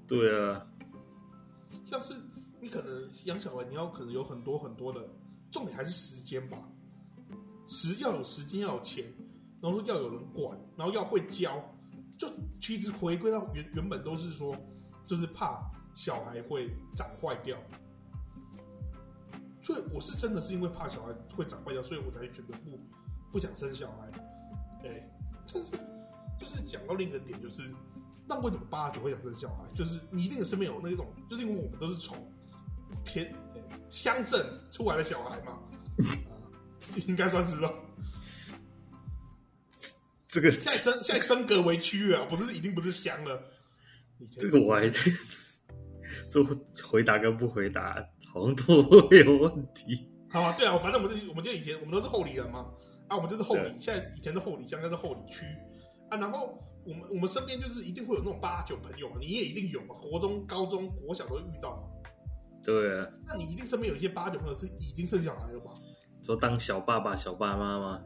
[0.07, 0.67] 对啊，
[1.85, 2.15] 像是
[2.59, 5.07] 你可能养小孩，你要可能有很多很多的，
[5.51, 6.57] 重点还是时间吧。
[7.67, 9.05] 时要有时间，要有钱，
[9.61, 11.63] 然后说要有人管，然后要会教，
[12.17, 12.27] 就
[12.59, 14.55] 其实回归到原原本都是说，
[15.07, 15.59] 就是怕
[15.93, 17.57] 小孩会长坏掉。
[19.73, 22.79] 所以我是真的是因为怕小孩会长坏掉，所以我才选择不
[23.31, 24.07] 不想生小孩。
[24.83, 25.09] 哎，
[25.51, 25.71] 但是
[26.39, 27.63] 就是讲到另一个点，就是
[28.27, 29.65] 那为什么八九会想生小孩？
[29.73, 32.15] 就是你一定身边有那种，就是因为我们都是从
[33.03, 33.33] 偏
[33.89, 35.59] 乡镇出来的小孩嘛。
[37.07, 37.71] 应该算是吧。
[40.27, 43.41] 这个 现在升现在升格为区啊，不是已经不是乡了。
[44.37, 44.87] 这个我还
[46.29, 46.43] 这
[46.83, 50.09] 回答跟不回答好像都会有问题。
[50.29, 52.71] 好啊，对啊，反正我们是，我们就以前我们都是后里人嘛。
[53.07, 55.45] 啊，我们就是后里，现在以前是后里乡，现在是后里区
[56.09, 56.17] 啊。
[56.17, 61.83] 然后我们我们身边就是一定会有那种八九朋友嘛，你也一定有嘛，国中、高中、国小都会遇到嘛。
[62.63, 65.71] 对啊，那你一定身边有一些八九朋友是已经生小孩了吧？
[66.25, 68.01] 说当小爸爸、小爸妈吗？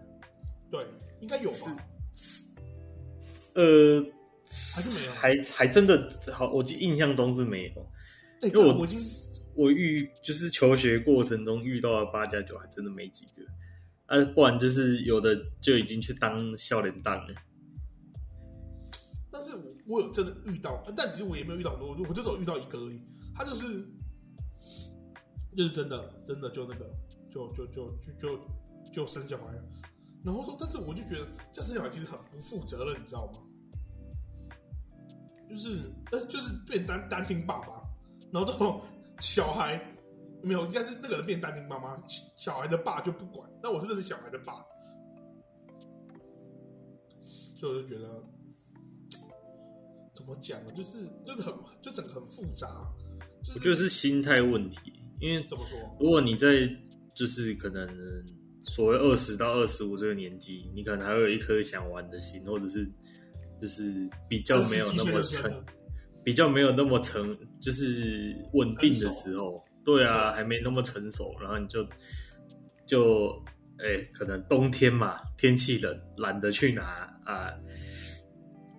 [0.70, 0.86] 对，
[1.22, 1.58] 应该有吧。
[3.54, 4.02] 呃，
[4.46, 7.88] 还是没有，还还真的好，我记印象中是没有。
[8.42, 9.00] 欸、因为我我已经
[9.58, 13.44] 我遇就是求学过程中遇到的八加九，还真的没几个。
[14.06, 17.34] 啊，不然就是有的就已经去当笑脸蛋了。
[19.32, 23.02] 但是我我有真的遇到，但其实我也没有遇到很多，我就只有遇到一个而已。
[23.36, 23.86] 他就是
[25.56, 26.90] 就是真的真的就那个。
[27.30, 28.40] 就就就就就
[28.92, 29.54] 就生小孩，
[30.24, 33.40] 然后说，但是我就觉得这生小孩其实很不负责任，你知道吗？
[35.48, 37.84] 就是呃，就是变单单亲爸爸，
[38.32, 38.82] 然后到
[39.20, 39.80] 小孩
[40.42, 42.02] 没有，应该是那个人变单亲妈妈，
[42.36, 43.50] 小孩的爸就不管。
[43.62, 44.54] 那我真的是小孩的爸，
[47.56, 48.24] 所以我就觉得
[50.14, 50.72] 怎么讲呢？
[50.72, 52.68] 就是就是很就整个很复杂。
[53.44, 55.78] 就是、我觉得是心态问题，因为怎么说？
[56.00, 56.70] 如果你在
[57.16, 57.88] 就是可能
[58.66, 62.86] 所谓二十到二十五这个年纪，你可能还会有一颗想玩的心，或者是
[63.60, 65.66] 就是比较没有那么成，
[66.24, 71.88] 比较没有那么成，就是稳定的时候，对啊，还没那么成熟，然后你就
[72.86, 73.44] 就
[73.80, 76.84] 哎、欸，可能冬天嘛，天气冷，懒得去拿
[77.26, 77.54] 啊，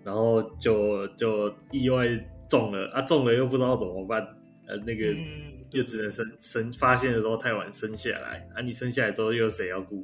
[0.05, 2.07] 然后就就意外
[2.49, 4.21] 中了啊，中了又不知道怎么办，
[4.67, 5.13] 呃，那个。
[5.13, 8.63] 嗯就只能生生发现的时候太晚生下来啊！
[8.63, 10.03] 你生下来之后又有谁要顾？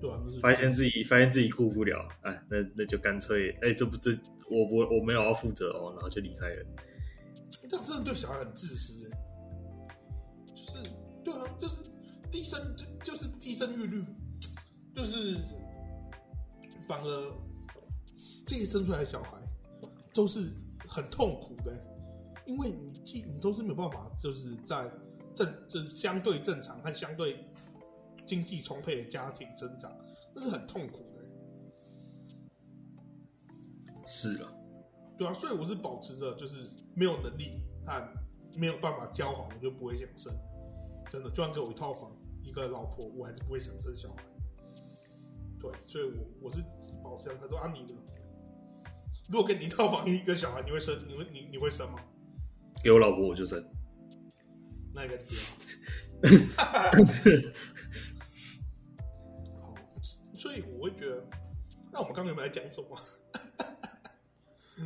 [0.00, 4.10] 对啊，发现自己发现自己顾不了，哎，那那就干脆哎，这不这
[4.50, 6.64] 我我我没有要负责哦，然后就离开了。
[7.68, 9.10] 这样真的对小孩很自私，
[10.54, 10.82] 就是
[11.24, 11.82] 对啊，就是
[12.30, 14.04] 低生就就是低生育率，
[14.94, 15.36] 就是
[16.88, 17.32] 反而
[18.46, 19.40] 这些生出来的小孩
[20.12, 20.52] 都是
[20.88, 21.76] 很痛苦的。
[22.46, 24.90] 因为你既你都是没有办法，就是在
[25.34, 27.44] 正就是相对正常和相对
[28.26, 29.96] 经济充沛的家庭生长，
[30.34, 31.20] 那是很痛苦的。
[34.08, 34.52] 是啊，
[35.20, 38.08] 对啊，所以我是保持着就是没有能力和
[38.54, 40.34] 没有办法交好，我就不会想生。
[41.10, 42.10] 真的，就算给我一套房、
[42.42, 44.24] 一个老婆，我还是不会想生小孩。
[45.60, 46.64] 对，所以我我是
[47.04, 47.38] 保持这样。
[47.38, 48.00] 他说啊，你呢？
[49.28, 50.98] 如果给你一套房、一个小孩，你会生？
[51.06, 51.98] 你会你你会生吗？
[52.82, 53.62] 给我老婆我就生，
[54.94, 55.40] 那个不要。
[59.60, 59.74] 好，
[60.34, 61.22] 所以我会觉得，
[61.92, 62.96] 那我们刚刚有没有在讲什么？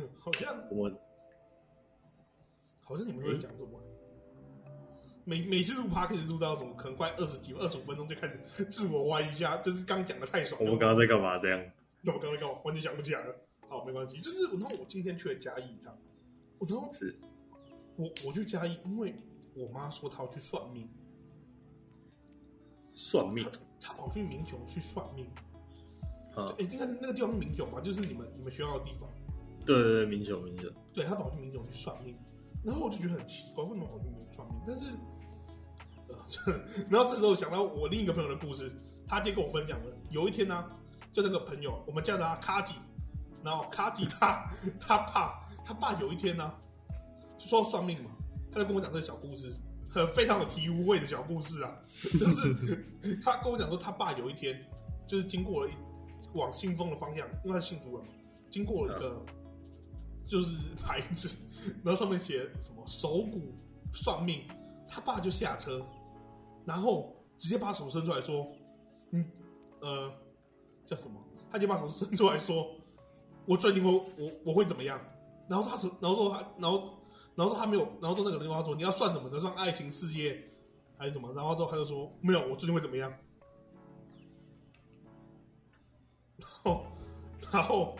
[0.19, 0.91] 好像我，
[2.81, 3.79] 好像你们在讲什么？
[5.23, 8.37] 每每次录 podcast 录到什么，可能快二十几、二十五分钟就开始
[8.69, 10.59] 自我怀疑一下，就是刚讲的太爽。
[10.61, 11.37] 我们刚刚在干嘛？
[11.39, 11.59] 这样？
[12.01, 12.59] 那我刚刚干嘛？
[12.63, 13.35] 完全想不起来了。
[13.67, 14.19] 好，没关系。
[14.21, 15.97] 就是然后我今天去了嘉义一趟，
[16.59, 17.15] 我然后是。
[17.97, 19.15] 我我去嘉义，因为
[19.55, 20.87] 我妈说她要去算命。
[22.93, 23.43] 算命？
[23.79, 25.25] 她跑去民雄去算命。
[26.35, 27.79] 啊，哎，应该那个地方是民雄吧？
[27.81, 29.09] 就是你们你们学校的地方。
[29.65, 30.69] 对对对，民雄民雄。
[30.93, 32.15] 对，他跑去民雄去算命，
[32.63, 34.61] 然后我就觉得很奇怪，为什么跑去民雄算命？
[34.65, 34.91] 但是，
[36.07, 38.71] 呃， 然后这时候想到我另一个朋友的故事，
[39.07, 40.69] 他就跟我分享了，有一天呢、啊，
[41.11, 42.75] 就那个朋友，我们叫他卡吉，
[43.43, 44.47] 然后卡吉他
[44.79, 46.57] 他爸他爸有一天呢、啊，
[47.37, 48.11] 就说算命嘛，
[48.51, 49.53] 他就跟我讲这个小故事，
[49.89, 51.75] 很非常有醍醐味的小故事啊，
[52.19, 52.55] 就是
[53.21, 54.63] 他跟我讲说他爸有一天
[55.05, 55.73] 就是经过了一
[56.33, 58.13] 往信封的方向，因为他是信主人嘛，
[58.49, 59.21] 经过了一个
[60.27, 61.35] 就是牌子，
[61.83, 63.53] 然后上面写什么手骨
[63.93, 64.41] 算命，
[64.87, 65.85] 他爸就下车，
[66.65, 68.47] 然后直接把手伸出来说，
[69.11, 69.25] 嗯
[69.81, 70.11] 呃
[70.85, 71.19] 叫什么？
[71.51, 72.75] 他就把手伸出来说
[73.45, 74.99] ：“我最近会我我会怎么样？”
[75.47, 76.97] 然后他说：“然后说他，然后
[77.35, 79.29] 然后说他没有，然后说那个人跟他说：‘你要算什么？
[79.29, 80.43] 你要算爱情、事业
[80.97, 83.09] 还是什么？’然后之后他就说：‘没有，我最近会怎么样？’
[86.37, 86.83] 然后
[87.51, 87.95] 然后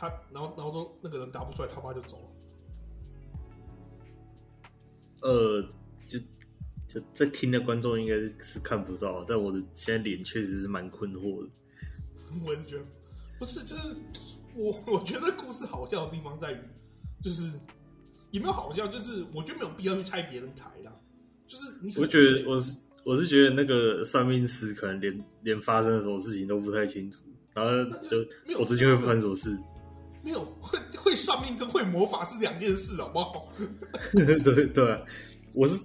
[0.00, 2.24] 他然后然后说那个人答不出来，他爸就走了。
[5.20, 5.62] 呃，
[6.08, 6.18] 就
[6.88, 11.50] 就在听的观众应该是看不到，但我的现在脸确实是蛮困惑的。
[12.46, 12.84] 我也是觉得，
[13.38, 13.94] 不是，就是
[14.54, 16.60] 我我觉得故事好笑的地方在于，
[17.22, 17.52] 就是
[18.30, 20.98] 也没有好笑，就是我觉得没有必要去拆别人台啦。
[21.46, 27.20] 就是你，我觉得我是我是觉得那个算命师可能连连发生了什么事情都不太清楚，
[27.52, 27.70] 然后
[28.08, 28.18] 就
[28.58, 29.58] 我最近会发生什么事？
[30.22, 33.46] 没有会会算命跟会魔法是两件事，好不好？
[34.12, 35.00] 对对啊，
[35.52, 35.82] 我是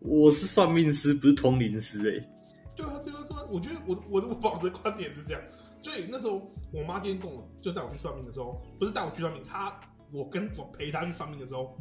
[0.00, 2.30] 我是算命师，不是通灵师哎、欸。
[2.76, 5.42] 对啊对啊对啊，我觉得我我我保持的观点是这样。
[5.82, 9.78] 所以那时候，我妈今天跟我就带我去算命的时候，不是带我去算命，她
[10.12, 11.76] 我跟我陪她去算命的时候，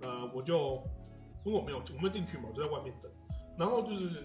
[0.00, 0.82] 呃，我就
[1.44, 3.10] 因为我没有我没有进去嘛，我就在外面等。
[3.58, 4.24] 然后就是，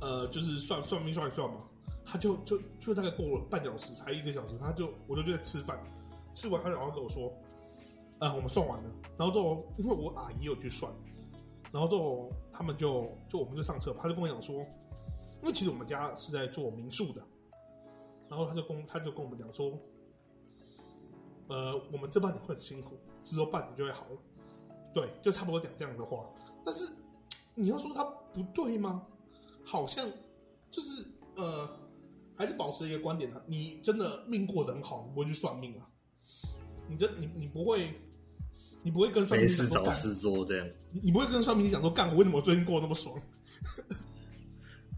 [0.00, 1.56] 呃，就是算算命算一算嘛，
[2.10, 5.78] 他就就就大概过了半小时还一个小时，他就我就就在吃饭，
[6.34, 7.32] 吃完他然后跟我说，
[8.18, 8.90] 呃，我们算完了。
[9.16, 10.92] 然后之后因为我阿姨有去算，
[11.70, 14.66] 然后之后他们就就我们就上车，他就跟我讲说。
[15.42, 17.26] 因为其实我们家是在做民宿的，
[18.28, 19.72] 然后他就跟他就跟我们讲说，
[21.48, 24.18] 呃，我们这半年会很辛苦，之后半年就会好了，
[24.92, 26.28] 对，就差不多讲这样的话。
[26.62, 26.90] 但是
[27.54, 29.06] 你要说他不对吗？
[29.64, 30.06] 好像
[30.70, 31.66] 就是呃，
[32.40, 35.86] 还是保持一个观点啊，你真的命过得很好，你不会去算命啊？
[36.88, 37.92] 你这你你不会，
[38.82, 43.14] 你不会跟算命师找事做这样，你你不会跟算命师讲说，干我为什么最近过得那么爽？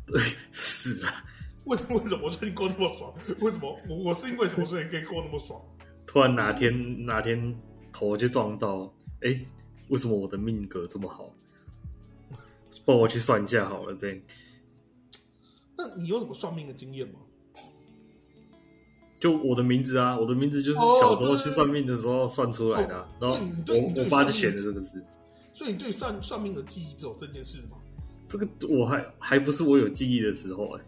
[0.06, 1.24] 对， 是啊。
[1.64, 3.12] 为为什么我最近过那么爽？
[3.40, 5.60] 为什么我我是因为什么所以可以过那么爽？
[6.06, 7.60] 突然哪天哪天
[7.92, 8.84] 头就撞到，
[9.20, 9.48] 哎、欸，
[9.88, 11.34] 为什么我的命格这么好？
[12.84, 14.20] 帮我去算一下好了，这样。
[15.76, 17.20] 那你有什么算命的经验吗？
[19.22, 23.28] 就我的名字啊，我的名字就是小时候去算命的时候算出来的、啊哦。
[23.28, 25.00] 然后我我爸就选的这个字。
[25.52, 27.76] 所以你对算算命的记忆只有这件事吗？
[28.26, 30.86] 这个我还还不是我有记忆的时候哎、欸，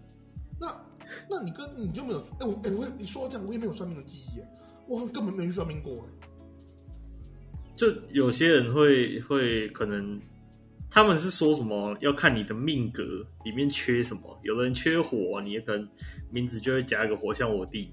[0.60, 0.84] 那
[1.30, 4.48] 那你跟你就没有哎我哎我你说这样我也没有算命的记忆哎，
[4.88, 6.28] 我根本没去算命过哎。
[7.76, 10.20] 就有些人会会可能
[10.90, 13.02] 他们是说什么要看你的命格
[13.44, 15.88] 里面缺什么，有的人缺火，你也可能
[16.30, 17.92] 名字就会加一个火，像我弟，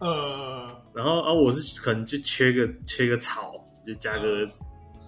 [0.00, 3.54] 呃，然后啊我是可能就缺个缺个草，
[3.86, 4.50] 就加个、呃、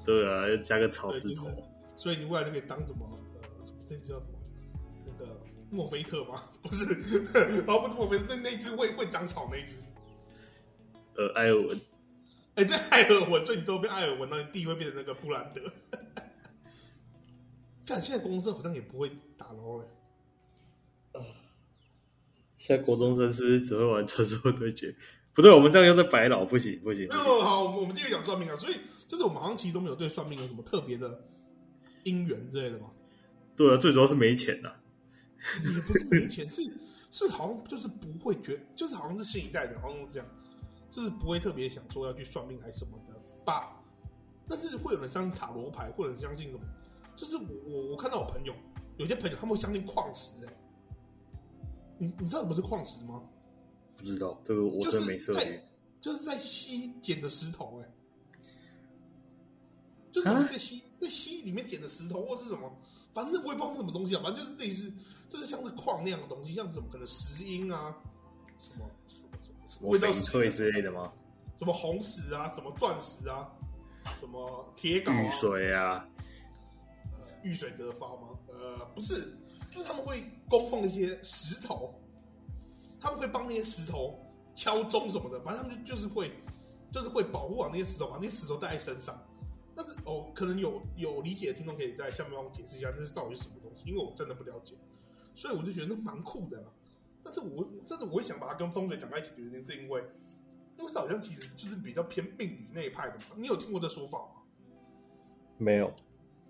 [0.04, 1.62] 对啊，要加个草字头，就是、
[1.96, 3.07] 所以你未来就可以当什么？
[3.11, 3.18] 呃
[3.90, 4.38] 那只叫什么？
[5.07, 6.40] 那个墨菲特吗？
[6.62, 6.85] 不是，
[7.66, 9.76] 哦，不是墨菲特，那那只会会长草那只。
[11.16, 11.81] 呃，艾尔文。
[12.54, 15.61] 哎、欸，对，艾尔文，所以你都变艾尔文，那你弟会变成那个布兰德。
[17.88, 19.85] 但现在高中生好像也不会打捞了。
[21.12, 21.20] 啊，
[22.55, 24.94] 现在国中生是不是只会玩传说对决？
[25.33, 27.09] 不对，我们这样又在白老，不行不行。
[27.11, 28.57] 哦，好，我们继续讲算命啊。
[28.57, 31.24] 所以，就是我们好像其实都没有对算命有什么特别的
[32.03, 32.90] 因缘之类的嘛。
[33.57, 34.77] 对啊，最主要是没钱呐、啊。
[35.62, 36.62] 也不是没钱，是
[37.12, 40.29] 是好像就是不会觉，就是好像是新一代的，好像这样，
[40.90, 43.81] 就是不会特别想说要去算命还是什么的吧。
[44.48, 46.61] 但是会有人相信塔罗牌，或者相信什么？
[47.18, 48.54] 就是我我我看到我朋友
[48.96, 50.52] 有些朋友他们会相信矿石、欸，哎，
[51.98, 53.20] 你你知道什么是矿石吗？
[53.96, 55.61] 不知道，这个我真没涉猎。
[56.00, 57.90] 就是在溪捡的石头、欸，哎，
[60.12, 62.72] 就是在溪在溪里面捡的石头，或是什么？
[63.12, 64.92] 反正我也不知道是什么东西啊，反正就是类似，
[65.28, 67.96] 就是像是矿那样的东西，像什么可能石英啊，
[68.57, 71.12] 什么什么什么什么翡翠之类的吗？
[71.57, 73.50] 什么红石啊，什么钻石啊，
[74.14, 76.09] 什么铁镐啊，玉水啊，
[77.49, 78.39] 呃，玉水则发吗？
[78.49, 79.37] 呃，不是，
[79.71, 81.95] 就是他们会供奉一些石头，
[83.01, 84.19] 他们会帮那些石头
[84.55, 86.33] 敲钟什么的，反正他们就就是会，
[86.93, 89.19] 就是会保护好那些石头，把那些石头带在身上。
[89.75, 93.89] 但是哦，可能有有理解的听众可以在下面帮我解释一下，那是到底是什么东西？
[93.89, 94.75] 因为我真的不了解，
[95.35, 96.63] 所以我就觉得那蛮酷的。
[97.23, 100.03] 但是我但是我会想把它跟风水讲在一起的原因，是因为
[100.79, 103.37] 因为这好像其实就是比较偏命理那一派的嘛。
[103.37, 104.43] 你有听过这说法吗？
[105.59, 105.93] 没有，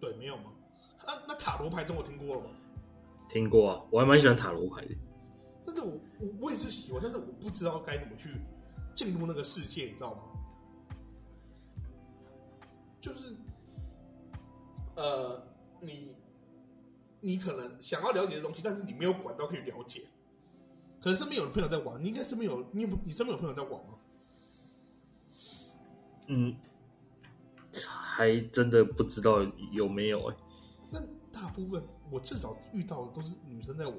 [0.00, 0.52] 对，没有吗？
[1.08, 2.50] 那那塔罗牌中我听过了吗？
[3.30, 4.94] 听过啊，我还蛮喜欢塔罗牌的。
[5.64, 8.30] 但是我我我也是喜欢，但是我不知道该怎么去
[8.94, 10.20] 进入那个世界，你知道吗？
[13.00, 13.34] 就是，
[14.96, 15.42] 呃，
[15.80, 16.14] 你
[17.20, 20.04] 你可能想要了解的东西，但是你没有管道可以了解。
[21.00, 23.94] 可能身边有朋友在玩，你应该身边有你有你身边有朋友在玩吗？
[26.26, 26.54] 嗯，
[27.86, 29.38] 还真的不知道
[29.72, 30.47] 有没有哎、欸。
[30.90, 31.00] 那
[31.32, 33.98] 大部分我至少遇到的都是女生在玩。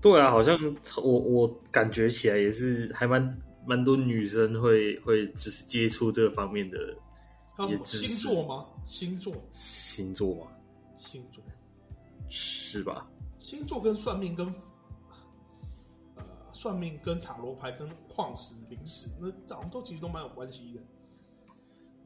[0.00, 0.58] 对啊，好像
[1.02, 6.96] 我我感觉起来也是还蛮蛮多女生会会就是接触这个方面的
[7.60, 8.08] 一些知识。
[8.08, 8.66] 星座吗？
[8.84, 9.34] 星座？
[9.50, 10.50] 星座吗？
[10.98, 11.44] 星座
[12.28, 13.08] 是吧？
[13.38, 14.46] 星座跟算命跟
[16.16, 20.80] 呃算命跟塔罗牌跟矿石灵石，那好像都其实都蛮有关系的。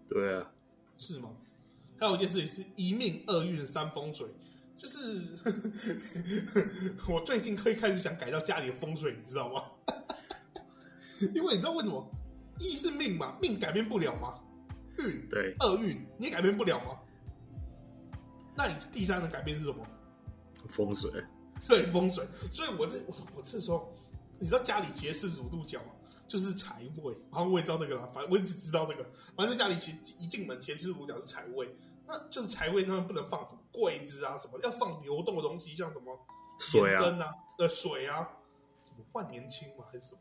[0.09, 0.51] 对啊，
[0.99, 1.31] 是吗？
[1.99, 4.27] 还有一件事情是一命二运三风水。
[4.79, 5.27] 就是
[7.09, 9.63] 我最近可以开始想改掉家里的风水，你知道吗？
[11.35, 12.07] 因为你知道为什么？
[12.59, 14.39] 一是命嘛，命改变不了吗？
[14.99, 17.01] 运对，二运你也改变不了吗？
[18.55, 19.87] 那你第三能改变是什么？
[20.69, 21.11] 风水，
[21.67, 22.27] 对风水。
[22.53, 23.95] 所以我这我我这时候，
[24.39, 25.81] 你知道家里结四十五度角
[26.29, 29.09] 就是财位，然后我也知道这个了，反正我一直知道这个。
[29.37, 31.77] 反正家里其一进门前四十五度角是财位。
[32.09, 36.17] 那就是财位，他们不能放什么柜子啊，什么要放流动的东西，像什么
[36.61, 38.23] 水啊、灯啊、呃水啊，
[38.85, 40.21] 什么换年轻嘛还是什么，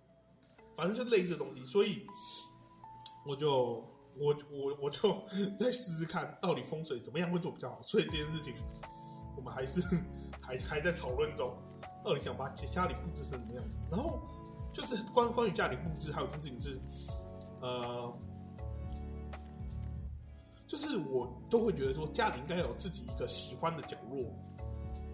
[0.76, 1.64] 反正就类似的东西。
[1.64, 2.08] 所以
[3.24, 3.88] 我就
[4.18, 5.24] 我我我就
[5.60, 7.84] 再试试看，到底风水怎么样会做比较好。
[7.84, 8.56] 所以这件事情
[9.38, 9.80] 我们还是
[10.42, 11.56] 还还在讨论中，
[12.04, 13.78] 到底想把家里布置成什么样子。
[13.92, 14.28] 然后
[14.76, 16.82] 就是关关于家里布置，还有一件事情是，
[17.62, 18.14] 呃。
[20.68, 24.20] 就是我都会觉得说，家里应该有自己一个喜欢的角落。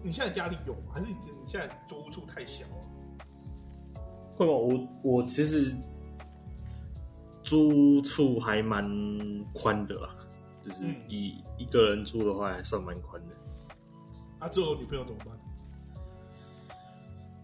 [0.02, 0.92] 你现在家里有吗？
[0.92, 4.02] 还是你现在租屋处太小了？
[4.34, 4.52] 会吗？
[4.52, 5.76] 我我其实
[7.44, 8.82] 租屋处还蛮
[9.52, 10.16] 宽的啦，
[10.64, 13.36] 就是以一个人住的话，还算蛮宽的。
[14.40, 15.38] 啊，之后女朋友怎么办？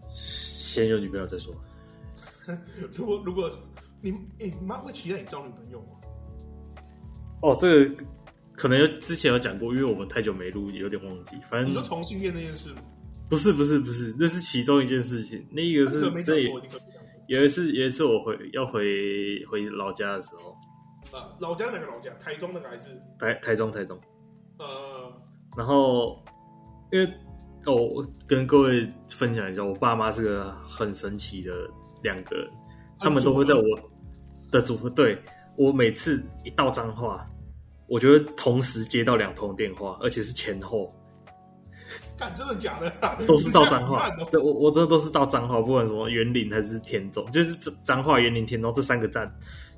[0.07, 1.53] 先有女朋友再说。
[2.93, 3.49] 如果如果
[4.01, 5.87] 你，欸、你妈会期待你交女朋友吗？
[7.41, 8.03] 哦，这个
[8.53, 11.37] 可能有之前有讲过，因为我们太久没录，有点忘记。
[11.49, 12.81] 反正你说同性恋那件事吗？
[13.29, 15.45] 不是不是不是，那是其中一件事情。
[15.51, 16.39] 那一个是这
[17.27, 20.49] 有一次有一次我回要回回老家的时候，
[21.17, 22.11] 啊，老家哪个老家？
[22.15, 23.99] 台中那个还是台台中台中？
[24.57, 24.65] 呃，
[25.55, 26.21] 然后
[26.91, 27.05] 因为
[27.65, 31.69] 哦，我跟各位分享一下，我爸妈是个很神奇的
[32.01, 32.51] 两个人，啊、
[32.99, 33.63] 他们都会在我
[34.51, 35.21] 的组合对。
[35.55, 37.29] 我每次一到脏话，
[37.87, 40.93] 我就会同时接到两通电话，而且是前后。
[42.17, 43.17] 干，真的假的、啊？
[43.27, 44.09] 都是到彰化。
[44.31, 49.29] 对，我我真的都是到彰化，不管什么园林还是田中，就是彰化、园林、田中这三个站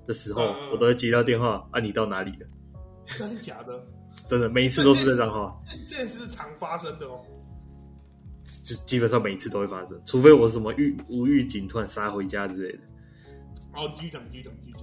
[0.06, 1.68] 的时候，嗯、我都会接到电话。
[1.72, 2.48] 啊，你到哪里了？
[3.16, 3.84] 真的假的？
[4.28, 5.60] 真的，每一次都是在彰化。
[5.88, 7.22] 这件事常发生的哦。
[8.64, 12.80] 就基本上每一次都会发生，除非我什么预无预警突然杀回家之类的。
[13.74, 14.82] 哦，继续讲，继续讲，继续讲。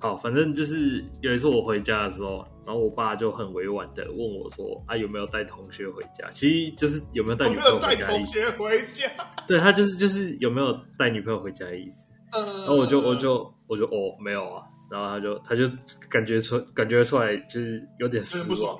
[0.00, 8.38] 好，反正就是有一次我回家的时候，然后我爸就很委婉的问我说：“啊，有没有带同学回家？”其实就是有没有带女朋友回家的意思。
[8.38, 9.10] 有没有带同学回家？
[9.46, 12.10] 对，他就是就是有没有带女朋友回家的意思。
[12.32, 15.66] 嗯、然后我就我就我就哦没有啊，然后他就他就
[16.10, 18.78] 感觉出感觉出来就是有点失望，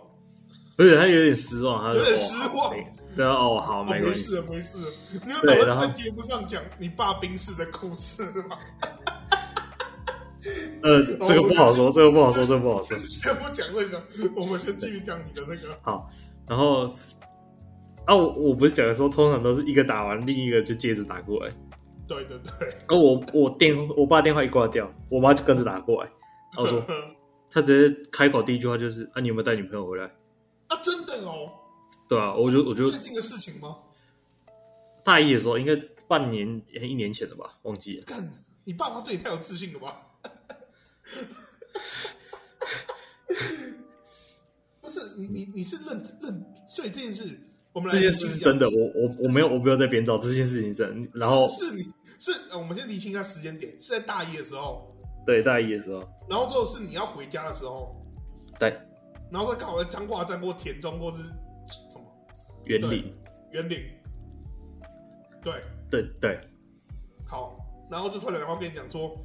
[0.77, 2.71] 不，是他有点失望，他就有点失望。
[2.71, 2.77] 哦、
[3.17, 4.79] 对啊，哦好，没关系，没事没事。
[5.27, 8.59] 你有打算在节目上讲你爸冰室的故事吗？
[10.83, 12.99] 呃，这个不好说，这个不好说，这个不好说。
[12.99, 14.03] 先不讲这个，
[14.37, 15.75] 我们先继续讲你的那个。
[15.83, 16.11] 好，
[16.47, 16.95] 然后
[18.05, 21.51] 啊，我我不是讲的时候，通常都是一个打完，另一个就接着打过来。
[22.07, 22.69] 对对对。
[22.89, 26.11] 而我我电我爸电话一挂掉，我妈就跟着打过来。
[26.55, 26.85] 然后说，
[27.51, 30.05] 他直接开口第一句话就是：“啊，你有没有带女朋友回来？”
[30.69, 31.49] 啊，真的哦。
[32.09, 33.79] 对啊，我就我就最近的事情吗？
[35.03, 35.75] 大一的时候，应该
[36.07, 38.05] 半年一年前的吧，忘记了。
[38.05, 38.29] 干，
[38.65, 40.07] 你爸妈对你太有自信了吧？
[44.81, 47.41] 不是你你你是认认，所以这件事
[47.73, 51.11] 我们来这件事是真的，我我我没有我没有在编造，这件事情是真。
[51.15, 51.83] 然后是，是你
[52.19, 54.95] 是我们先厘清一下时间点，是在大一的时候，
[55.27, 57.95] 对大一的时候，然后之后是你要回家的时候，
[58.59, 58.71] 对，
[59.31, 61.23] 然后再刚好在彰化站过田中或是
[62.67, 63.15] 什么员林
[63.53, 63.79] 员林，
[65.43, 66.41] 对对对。
[67.27, 67.57] 好，
[67.91, 69.17] 然后就突然打电话跟你讲说，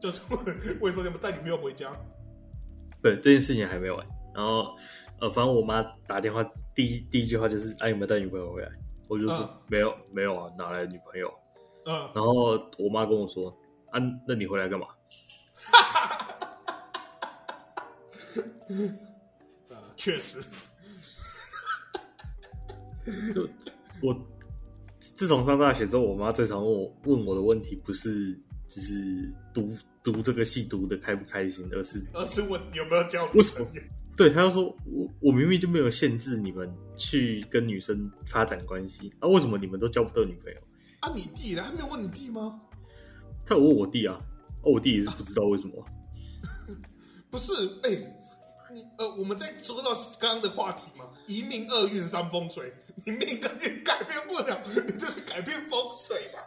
[0.00, 0.10] 就
[0.80, 1.90] 问 说你们带女朋友回家。
[3.02, 4.06] 对，这件事情还没完。
[4.34, 4.76] 然后
[5.20, 8.70] 呃，反正我妈打电话第一第一句话就是：“哎、啊，有没有带女朋友回来？”
[9.08, 11.32] 我就说：“嗯、没有，没有啊，哪来的女朋友？”
[11.86, 12.10] 嗯。
[12.14, 13.50] 然后我妈跟我说
[13.90, 14.86] ：“啊，那你回来干嘛？”
[15.54, 16.38] 哈哈哈
[19.96, 20.67] 确实。
[23.34, 23.48] 就
[24.02, 24.16] 我
[25.00, 28.32] 自从上大学之后，我妈最常问我问我的问题不是
[28.66, 29.70] 就是读
[30.02, 33.24] 读这个戏读的开不开心，而是而是问有没有交。
[33.34, 33.66] 为什么？
[34.16, 40.58] 对，她就说我我明明就没有限制你们去跟女生发展关系啊，为什么你们都交不到女朋友？
[41.00, 41.62] 啊，你弟呢？
[41.64, 42.60] 他没有问你弟吗？
[43.46, 44.20] 他有问我弟啊，
[44.62, 45.80] 哦，我弟也是不知道为什么。
[45.80, 45.86] 啊、
[47.30, 47.52] 不是，
[47.84, 48.14] 哎、欸。
[48.72, 52.72] 你呃，我们在说到刚刚的话题嘛，一命二运三风水，
[53.06, 56.40] 你命跟运改变不了，你就去改变风水吧。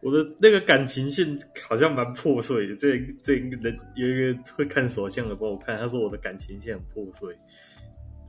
[0.00, 7.34] 我的那个感情线好像蛮破碎的，这这个人有一个会看手相的帮我看，他说我的感情线很破碎，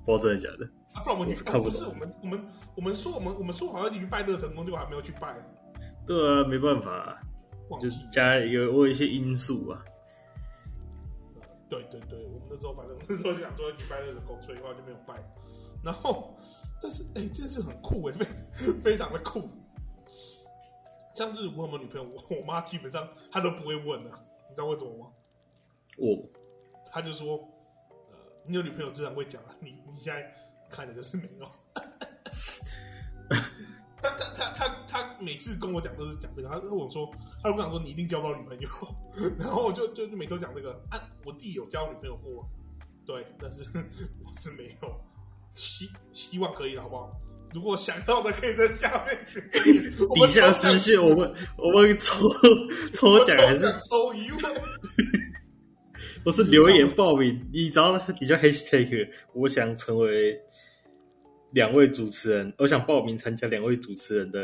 [0.05, 0.65] 不知道真的假的。
[0.93, 5.37] 啊，不然我们看不是我们我们我们说我们我们说好要你去拜乐成功，结果还没有去拜。
[6.05, 7.19] 对啊，没办法、啊，
[7.81, 9.83] 就是加一个我有一些因素啊。
[11.70, 15.22] 对对对，我们那时候反正那时候想做礼拜日的工，所以话就没有拜。
[15.84, 16.38] 然后，
[16.82, 18.26] 但是哎，这件事很酷哎，非
[18.82, 19.49] 非常的酷。
[21.13, 24.09] 像是我有没有女朋友，我我妈基本上她都不会问的，
[24.49, 25.11] 你知道为什么吗？
[25.97, 26.30] 我，
[26.91, 27.38] 她就说，
[28.11, 30.34] 呃，你有女朋友自然会讲啊，你你现在
[30.70, 31.47] 看的就是没有。
[34.38, 37.09] 他他他每次跟我讲都是讲这个，他跟我说，
[37.43, 38.69] 他跟我讲说你一定交不到女朋友，
[39.39, 40.71] 然后我就就每周讲这个。
[40.89, 42.47] 啊，我弟有交女朋友过，
[43.05, 43.63] 对，但是
[44.23, 45.01] 我是没有，
[45.55, 47.11] 希希望可以，好不好？
[47.53, 49.17] 如果想要的，可以在下面
[50.13, 52.29] 底下私信我们，我们抽
[52.93, 54.53] 抽奖还是抽一万？
[56.23, 60.38] 不是留言报名，你只要你叫 hashtag，我想成为。
[61.57, 64.39] 两位主持人，我想报名参加两位主持人的。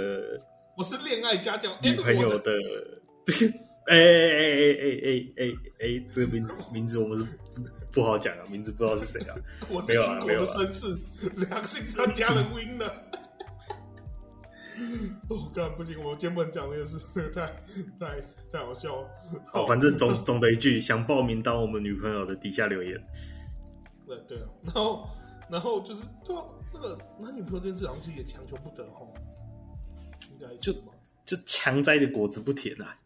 [0.75, 2.51] 我是恋爱家教女朋友的。
[3.85, 5.43] 哎哎哎哎哎哎
[5.79, 7.25] 哎，这个名名字我们是
[7.91, 9.35] 不好讲啊，名字不知道是谁啊。
[9.69, 10.97] 我是英国的绅士，
[11.35, 12.87] 两性参加了 win 了。
[15.29, 16.97] 哦，干不行，我今天不能讲这个事，
[17.29, 17.45] 太
[17.99, 18.19] 太
[18.51, 19.07] 太好笑了。
[19.45, 22.99] 好，反正总总的一句，想报名当我们女朋友的，底下留言。
[24.07, 25.07] 对对啊，然后
[25.51, 26.43] 然后就是对啊。
[26.73, 29.05] 那个男女朋友这件事，好像其实也强求不得哈。
[30.31, 30.73] 应该就
[31.25, 32.97] 就强摘的果子不甜啊，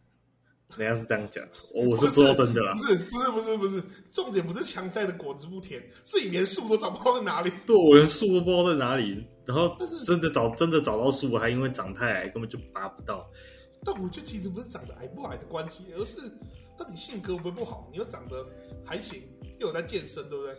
[0.76, 2.74] 人家是这样讲， 我我是不知道真的啦。
[2.74, 7.50] 不是不是不是不是，重点不是强摘的果子不甜，是你连树都找不到在哪里。
[7.66, 13.28] 对，我连树都不知道在哪里，然后真的找真的找到树，还因为长太矮，根本就拔不到。
[13.84, 16.16] 但我觉得其实不是长得矮不矮的关系，而是
[16.76, 17.88] 到底性格会不会不好？
[17.90, 18.46] 你又长得
[18.84, 19.22] 还行，
[19.58, 20.56] 又有在健身，对不对？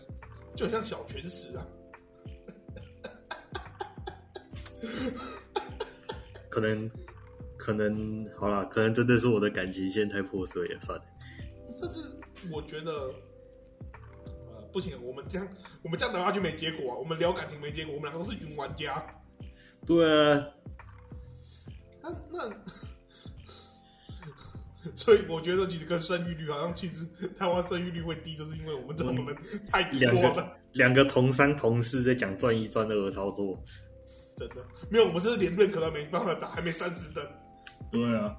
[0.55, 1.65] 就像小拳石啊。
[6.49, 6.89] 可能，
[7.57, 11.05] 可能好了，可能真的是我的感情线太破碎了，算了。
[11.81, 12.01] 但是
[12.51, 12.91] 我觉得，
[14.51, 15.47] 呃，不行，我们这样，
[15.83, 16.97] 我们这样聊下去没结果啊。
[16.97, 19.05] 我们聊感情没结果，我们两个都是云玩家。
[19.85, 20.47] 对啊。
[22.01, 22.49] 那那，
[24.95, 27.05] 所以我觉得其实跟生育率好像，其实
[27.37, 29.37] 台湾生育率会低，就是因为我们这种人
[29.69, 30.57] 太多了。
[30.73, 33.63] 两个同三同四在讲赚一赚二的操作。
[34.39, 37.21] 真的没有，我们这是连认可都没办法打，还没三十灯。
[37.91, 38.37] 对啊，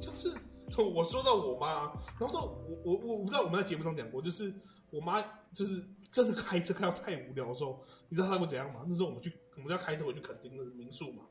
[0.00, 0.32] 就是
[0.76, 4.54] 我说到我妈，然后说我我我不知道我们在节目上讲过，就是
[4.90, 5.20] 我妈
[5.52, 8.84] 就是真的开车开到太无聊的时候，你知道她会怎样吗？
[8.88, 11.24] 那时候我们去我们要开车回去垦丁的民宿嘛，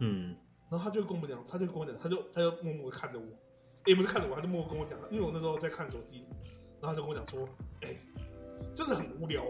[0.00, 0.36] 嗯，
[0.70, 3.26] 然后她就跟我们讲，她就跟我讲，她就她就默默的看着我，
[3.86, 6.24] 也不是看着我，她就默默跟我讲，因为我那时候在看手机，
[6.80, 7.48] 然后她就跟我讲说，
[7.80, 8.00] 哎、欸，
[8.74, 9.42] 真的很无聊。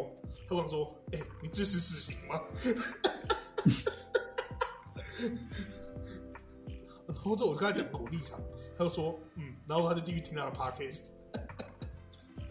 [0.48, 2.40] 她跟我说，哎、欸，你支持死刑吗？
[7.08, 8.40] 然后之后我就跟他讲我立场，
[8.76, 11.06] 他就说嗯，然后他就继续听他的 podcast。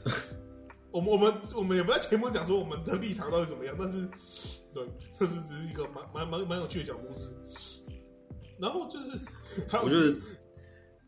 [0.91, 4.07] 我们我们我们也不在节目讲说我们的立场到底怎么样，但是
[4.73, 7.29] 对，这是只是一个蛮蛮蛮蛮有趣的小故事。
[8.57, 9.19] 然后就是，
[9.83, 10.15] 我觉得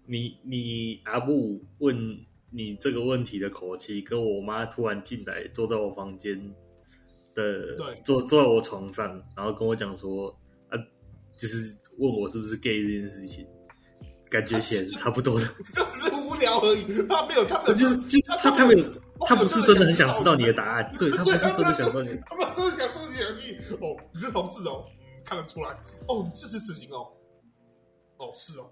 [0.05, 6.53] 你你阿布问你这个问题的口气，跟我妈突然进来坐在我房间。
[7.38, 10.30] 的对，坐坐在我床上，然后跟我讲说，
[10.70, 10.76] 啊，
[11.38, 13.48] 就是问我是不是 gay 这件事情，
[14.30, 16.84] 感觉起来是差不多的， 就只是无聊而已。
[17.08, 18.90] 他没有，他没有，就是就他他没有，
[19.22, 23.54] 他不是真的很想知道你的答案，对，他不是真的想知道你， 他不是真的想知道你。
[23.86, 25.70] 哦，你是同志哦，嗯，看得出来。
[26.08, 27.08] 哦，你支持死刑哦。
[28.18, 28.72] 哦，是哦。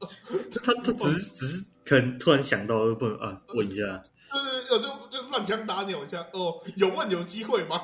[0.64, 4.02] 他他只是只是可能突然想到，不能啊，问一下。
[4.32, 4.39] 对
[4.70, 6.24] 对对，就就乱枪打鸟一下。
[6.32, 7.80] 哦，有问有机会吗？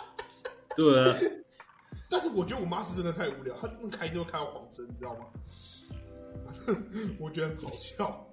[0.74, 1.16] 对啊。
[2.08, 5.26] 但是我觉得我妈是真的太无聊，她开就开到黄针，你知道吗？
[7.20, 8.26] 我觉得很好笑。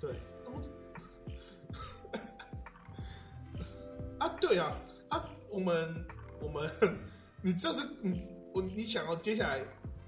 [0.00, 0.12] 对。
[4.18, 4.76] 啊，对啊，
[5.08, 6.06] 啊，我们
[6.40, 6.70] 我们，
[7.42, 8.22] 你这是你
[8.52, 9.60] 我你想要接下来，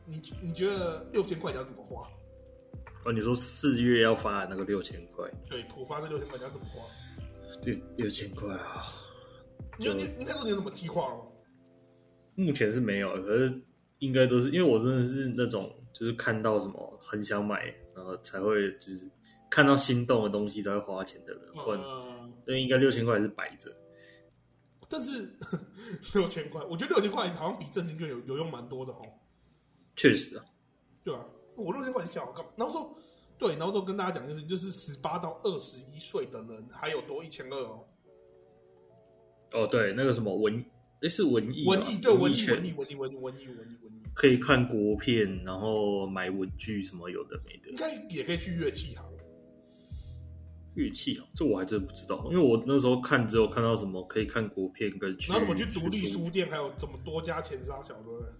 [0.04, 2.08] 你你觉得六千块你要怎么花？
[3.06, 5.30] 哦，你说四月要发的那个六千块？
[5.48, 6.82] 对，突发这六千块你要怎么花？
[7.62, 8.92] 六六千块啊！
[9.78, 11.22] 你你你看说你有什么计划了吗？
[12.34, 13.62] 目前是没有，可是
[14.00, 19.08] 应该都是因为我真的是那种，就是看到什么很想买，然后才会就是
[19.48, 21.42] 看到心动的东西才会花钱的人。
[21.54, 23.70] 嗯，那应该六千块还是摆着。
[24.88, 25.32] 但是
[26.12, 29.02] 六千块，我觉得六千块好像比振兴券有有用蛮多的哦。
[29.94, 30.44] 确实啊，
[31.04, 31.24] 对啊。
[31.56, 32.22] 我六千块钱？
[32.56, 32.94] 然后说，
[33.38, 37.84] 对，然后就跟大家讲一件事情，就是十八到二十一岁的人还有多一千二哦。
[39.52, 40.64] 哦，对，那个什么文，
[41.00, 49.04] 诶是文艺，文艺对文艺文艺文艺文艺文艺文艺文艺，可以看国片，然后买文具什么有的没的，应该也可以去乐器行。
[50.74, 58.34] 乐器行，这我还真不知道，因为我那时候看只有看到什么可以看国片跟去，然后怎么去独立书店，还有怎么多加钱杀小的。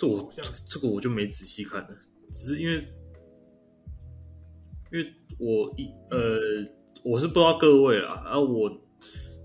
[0.00, 0.32] 这我
[0.66, 1.88] 这个我就没仔细看了，
[2.32, 2.76] 只是因为，
[4.90, 6.40] 因为我一呃，
[7.04, 8.74] 我是不知道各位啦，然后我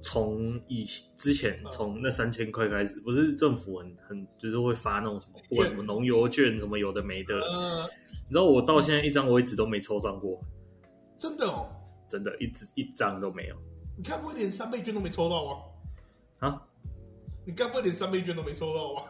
[0.02, 0.86] 从以
[1.18, 10.42] 之前从那三千块开始，不是政府很很就是会发那种什么，不管什么农游券什么有的没的，你知道我到现在一张我一直都没抽上过，
[11.18, 11.68] 真的哦，
[12.10, 13.56] 真的，一直一张都没有，
[13.98, 15.58] 你该不会连三倍券都没抽到吗？
[16.40, 16.62] 啊？
[17.46, 19.02] 你该不会连三倍券都没抽到吗？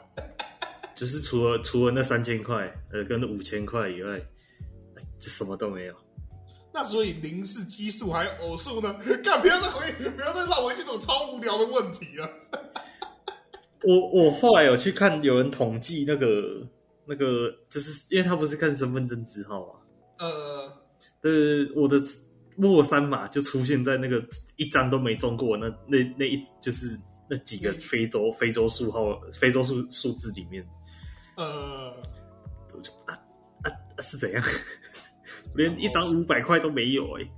[0.96, 4.20] 就是除了除了那三千块，呃，跟那五千块以外，
[5.20, 5.93] 就什么都没有。
[6.74, 8.93] 那所以零是奇数还是偶数呢？
[9.24, 12.30] 干，不要再回，不要再绕回这种超无聊的问题了。
[13.84, 16.68] 我我后来有去看，有人统计那个
[17.06, 19.74] 那个，就是因为他不是看身份证字号嘛。
[20.18, 20.74] 呃，
[21.22, 21.32] 呃，
[21.76, 22.02] 我的
[22.56, 24.22] 末三码就出现在那个
[24.58, 26.98] 一张都没中过那那那一就是
[27.30, 30.66] 那几个非洲非洲数号非洲数数字里面。
[31.38, 31.92] 呃，
[33.06, 33.14] 啊
[33.64, 34.44] 啊是怎样？
[35.56, 37.32] 连一张五百块都没有哎、欸！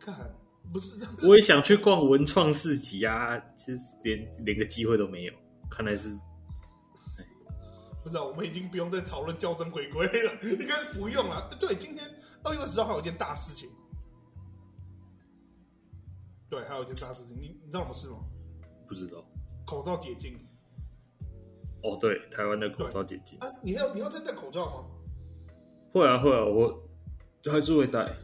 [0.00, 0.34] 看，
[0.72, 0.96] 不是，
[1.26, 5.32] 我也想去逛文创市集啊，其实连连个机会都没有。
[5.70, 6.08] 看来是，
[8.02, 11.48] 不知道，我们已经不用再讨论校正回归了，应该是不用了。
[11.60, 12.04] 对，今天
[12.42, 13.70] 二月二十号还有一件大事情。
[16.48, 18.18] 对，还有一件大事情，你你知道什么事吗？
[18.88, 19.24] 不知道。
[19.64, 20.36] 口罩解禁。
[21.82, 23.46] 哦，对，台湾的口罩解禁啊！
[23.62, 24.86] 你要你要再戴口罩吗？
[25.92, 26.82] 会啊会啊，我
[27.50, 28.16] 还是会戴。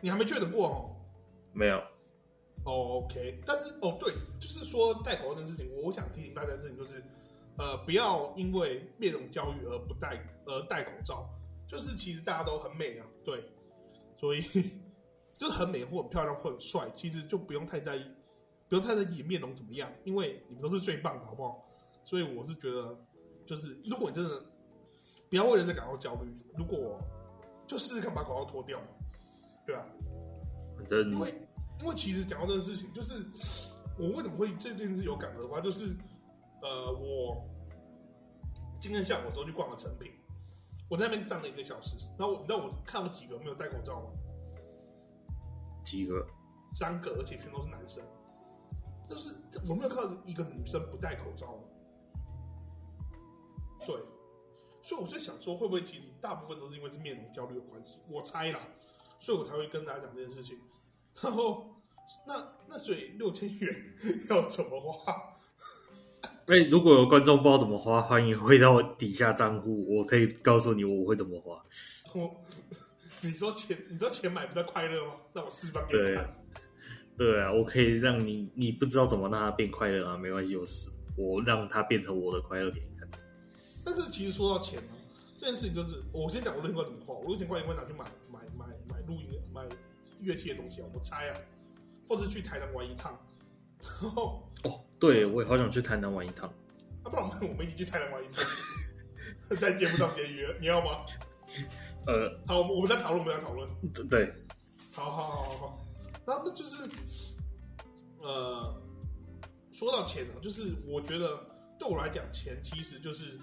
[0.00, 0.96] 你还没确诊过哦？
[1.52, 1.76] 没有。
[2.64, 7.02] 哦，OK，但是哦，对，就是说戴口罩这件事情，我想提醒大家的事情就是，
[7.56, 11.28] 呃，不要因为面容焦虑而不戴而戴口罩。
[11.66, 13.44] 就是其实大家都很美啊，对，
[14.16, 14.40] 所以
[15.34, 18.06] 就是很美或很漂亮或很帅，其实就不用太在意，
[18.70, 21.67] 不用太在意面容怎么样，因为你们都是最棒的，好不好？
[22.08, 22.98] 所以我是觉得，
[23.44, 24.42] 就是如果你真的
[25.28, 26.98] 不要为人家感到焦虑，如果
[27.66, 28.80] 就试试看把口罩脱掉，
[29.66, 29.84] 对吧？
[30.74, 31.46] 反正因为
[31.80, 33.22] 因为其实讲到这个事情，就是
[33.98, 35.94] 我为什么会这件事有感而发，就是
[36.62, 37.46] 呃，我
[38.80, 40.10] 今天下午的时候去逛了成品，
[40.88, 44.06] 我在那边站了一个小时，然后你知道我看了几个没有戴口罩吗？
[45.84, 46.26] 几个？
[46.72, 48.02] 三个，而且全都是男生，
[49.10, 49.34] 就是
[49.68, 51.57] 我没有看到一个女生不戴口罩。
[53.86, 53.96] 对，
[54.82, 57.98] 所以我在想说，会不会其实大部分都是因为是面容焦虑的关系？
[58.10, 58.60] 我猜啦，
[59.18, 60.58] 所以我才会跟大家讲这件事情。
[61.22, 61.76] 然后，
[62.26, 63.84] 那那所以六千元
[64.30, 65.12] 要怎么花？
[66.46, 71.62] 哎、欸，如果有观众不知道怎么花，欢迎回到底下账户，我可以告诉你我会怎么花。
[72.14, 72.44] 我，
[73.22, 75.16] 你说钱，你知道钱买不到快乐吗？
[75.34, 76.34] 那我示范给你看。
[77.18, 80.16] 对，啊，我可以让你，你不知道怎么让它变快乐啊？
[80.16, 82.86] 没关系，我是我让它变成我的快乐点。
[83.88, 85.00] 但是其实说到钱呢、啊，
[85.34, 87.14] 这件事情就是我先讲我六千块怎么花。
[87.14, 89.66] 我六千块钱会拿去买买买买录音、买
[90.20, 91.40] 乐器的东西啊，我猜啊，
[92.06, 93.18] 或者去台南玩一趟。
[94.02, 96.50] 然后哦，对，我也好想去台南玩一趟。
[97.02, 98.44] 啊，不然我们我们一起去台南玩一趟，
[99.56, 101.06] 在节目上结约，你要吗？
[102.06, 103.66] 呃，好，我们在讨论，我们在讨论。
[104.06, 104.34] 对，
[104.92, 105.86] 好好好好好。
[106.26, 106.76] 那那就是
[108.20, 108.82] 呃，
[109.72, 111.40] 说到钱呢、啊，就是我觉得
[111.78, 113.38] 对我来讲，钱其实就是。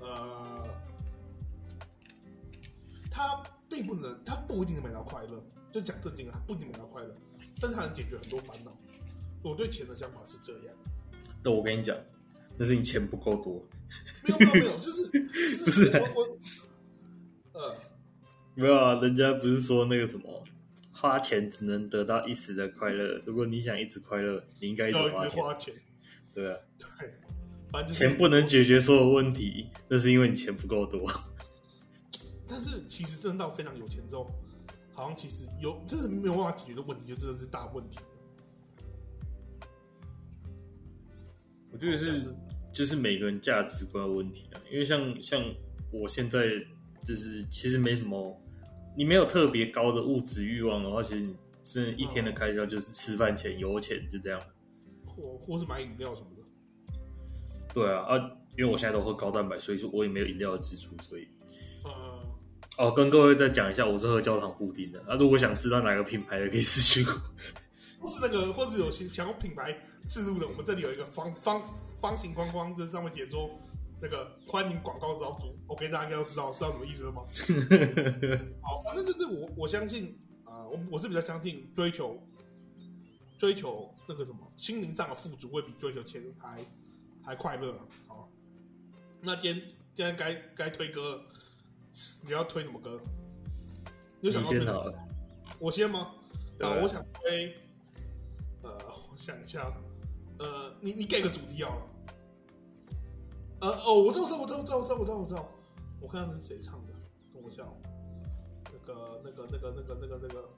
[0.00, 0.68] 呃，
[3.10, 5.42] 他并不能，他不一定能买到快乐。
[5.70, 7.14] 就讲正经的，他不一定买到快乐，
[7.60, 8.76] 但他能解决很多烦恼。
[9.42, 10.74] 我对钱的想法是这样。
[11.44, 11.96] 那我跟你讲，
[12.56, 13.62] 那是你钱不够多。
[14.22, 16.08] 没有没有没有，就是、 就是、不是我
[17.52, 17.76] 我呃
[18.54, 20.44] 没有啊，人家不是说那个什么，
[20.92, 23.22] 花钱只能得到一时的快乐。
[23.26, 25.42] 如果你想一直快乐，你应该一直花钱。
[25.42, 25.74] 花钱
[26.34, 27.14] 对啊，对，
[27.70, 31.00] 反正钱不能解决所有问题，那是因为你钱不够多。
[32.48, 34.30] 但是其实真的到非常有钱之后，
[34.92, 37.98] 好像其实有真的没有办法解决的问题，就真的是大问题。
[41.70, 42.34] 我觉得是，
[42.72, 44.60] 就是每个人价值观的问题啊。
[44.72, 45.44] 因为像像
[45.92, 46.48] 我现在
[47.04, 48.40] 就是其实没什么，
[48.96, 54.40] 你没有特别高的物质欲望的话，其实你真的一天的开销就是吃饭钱、油钱，就这样。
[55.04, 56.37] 或或是买饮料什么的。
[57.74, 58.16] 对啊啊，
[58.56, 61.28] 因为我现在都喝高蛋白，所以说我也没有饮料的支出，所以。
[61.84, 61.90] 嗯。
[62.78, 65.00] 哦，跟各位再讲一下，我是喝焦糖布丁的。
[65.00, 67.04] 啊，如果想知道哪个品牌的，可以私讯
[68.00, 68.06] 我。
[68.06, 69.76] 是那个，或者有想要品牌
[70.08, 71.60] 置入的，我们这里有一个方方
[72.00, 73.50] 方形框框，这上面写说
[74.00, 75.52] 那个欢迎广告招租。
[75.66, 77.22] OK，大家应该都知道知道什么意思了吗？
[78.62, 82.16] 好，反正就是我我相信啊、呃，我我是比较相信追求
[83.36, 86.60] 追求那个什么心灵上的富足，会比追求钱还
[87.28, 87.74] 还快乐。
[88.06, 88.26] 好，
[89.20, 91.22] 那今天今天该该推歌了。
[92.22, 92.98] 你要推什么歌？
[94.18, 94.72] 你想要推什么？
[94.72, 95.08] 好了，
[95.58, 96.14] 我先吗？
[96.60, 97.54] 啊，我想推。
[98.62, 98.70] 呃，
[99.10, 99.70] 我想一下。
[100.38, 101.86] 呃，你你给个主题好了。
[103.60, 105.50] 呃哦，我知道，我知道，我知道，我知道，我知道，我知道，我知道。
[106.00, 106.94] 我看看是谁唱的，
[107.34, 107.62] 等我一下。
[108.72, 110.48] 那个，那个，那个，那个，那个，那个。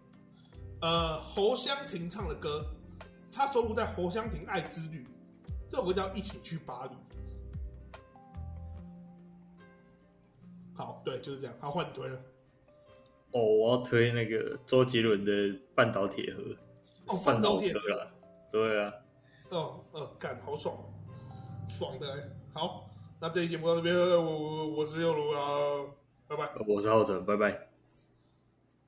[0.82, 2.64] 呃，侯湘婷唱的歌，
[3.32, 5.02] 他收录在《侯湘婷爱之旅》
[5.70, 6.94] 这首歌叫《一起去巴黎》。
[10.74, 11.54] 好，对，就是这样。
[11.60, 12.20] 好，换你推了。
[13.30, 15.30] 哦，我要推那个周杰伦的
[15.72, 16.42] 《半岛铁盒》。
[17.06, 18.10] 哦，半岛铁盒啊。
[18.50, 18.92] 对啊。
[19.50, 20.76] 哦，呃，干，好爽，
[21.68, 22.28] 爽的。
[22.52, 22.90] 好，
[23.20, 25.86] 那这期节目到这边，我我我是佑如啊，
[26.26, 26.52] 拜拜。
[26.66, 27.69] 我是浩辰，拜拜。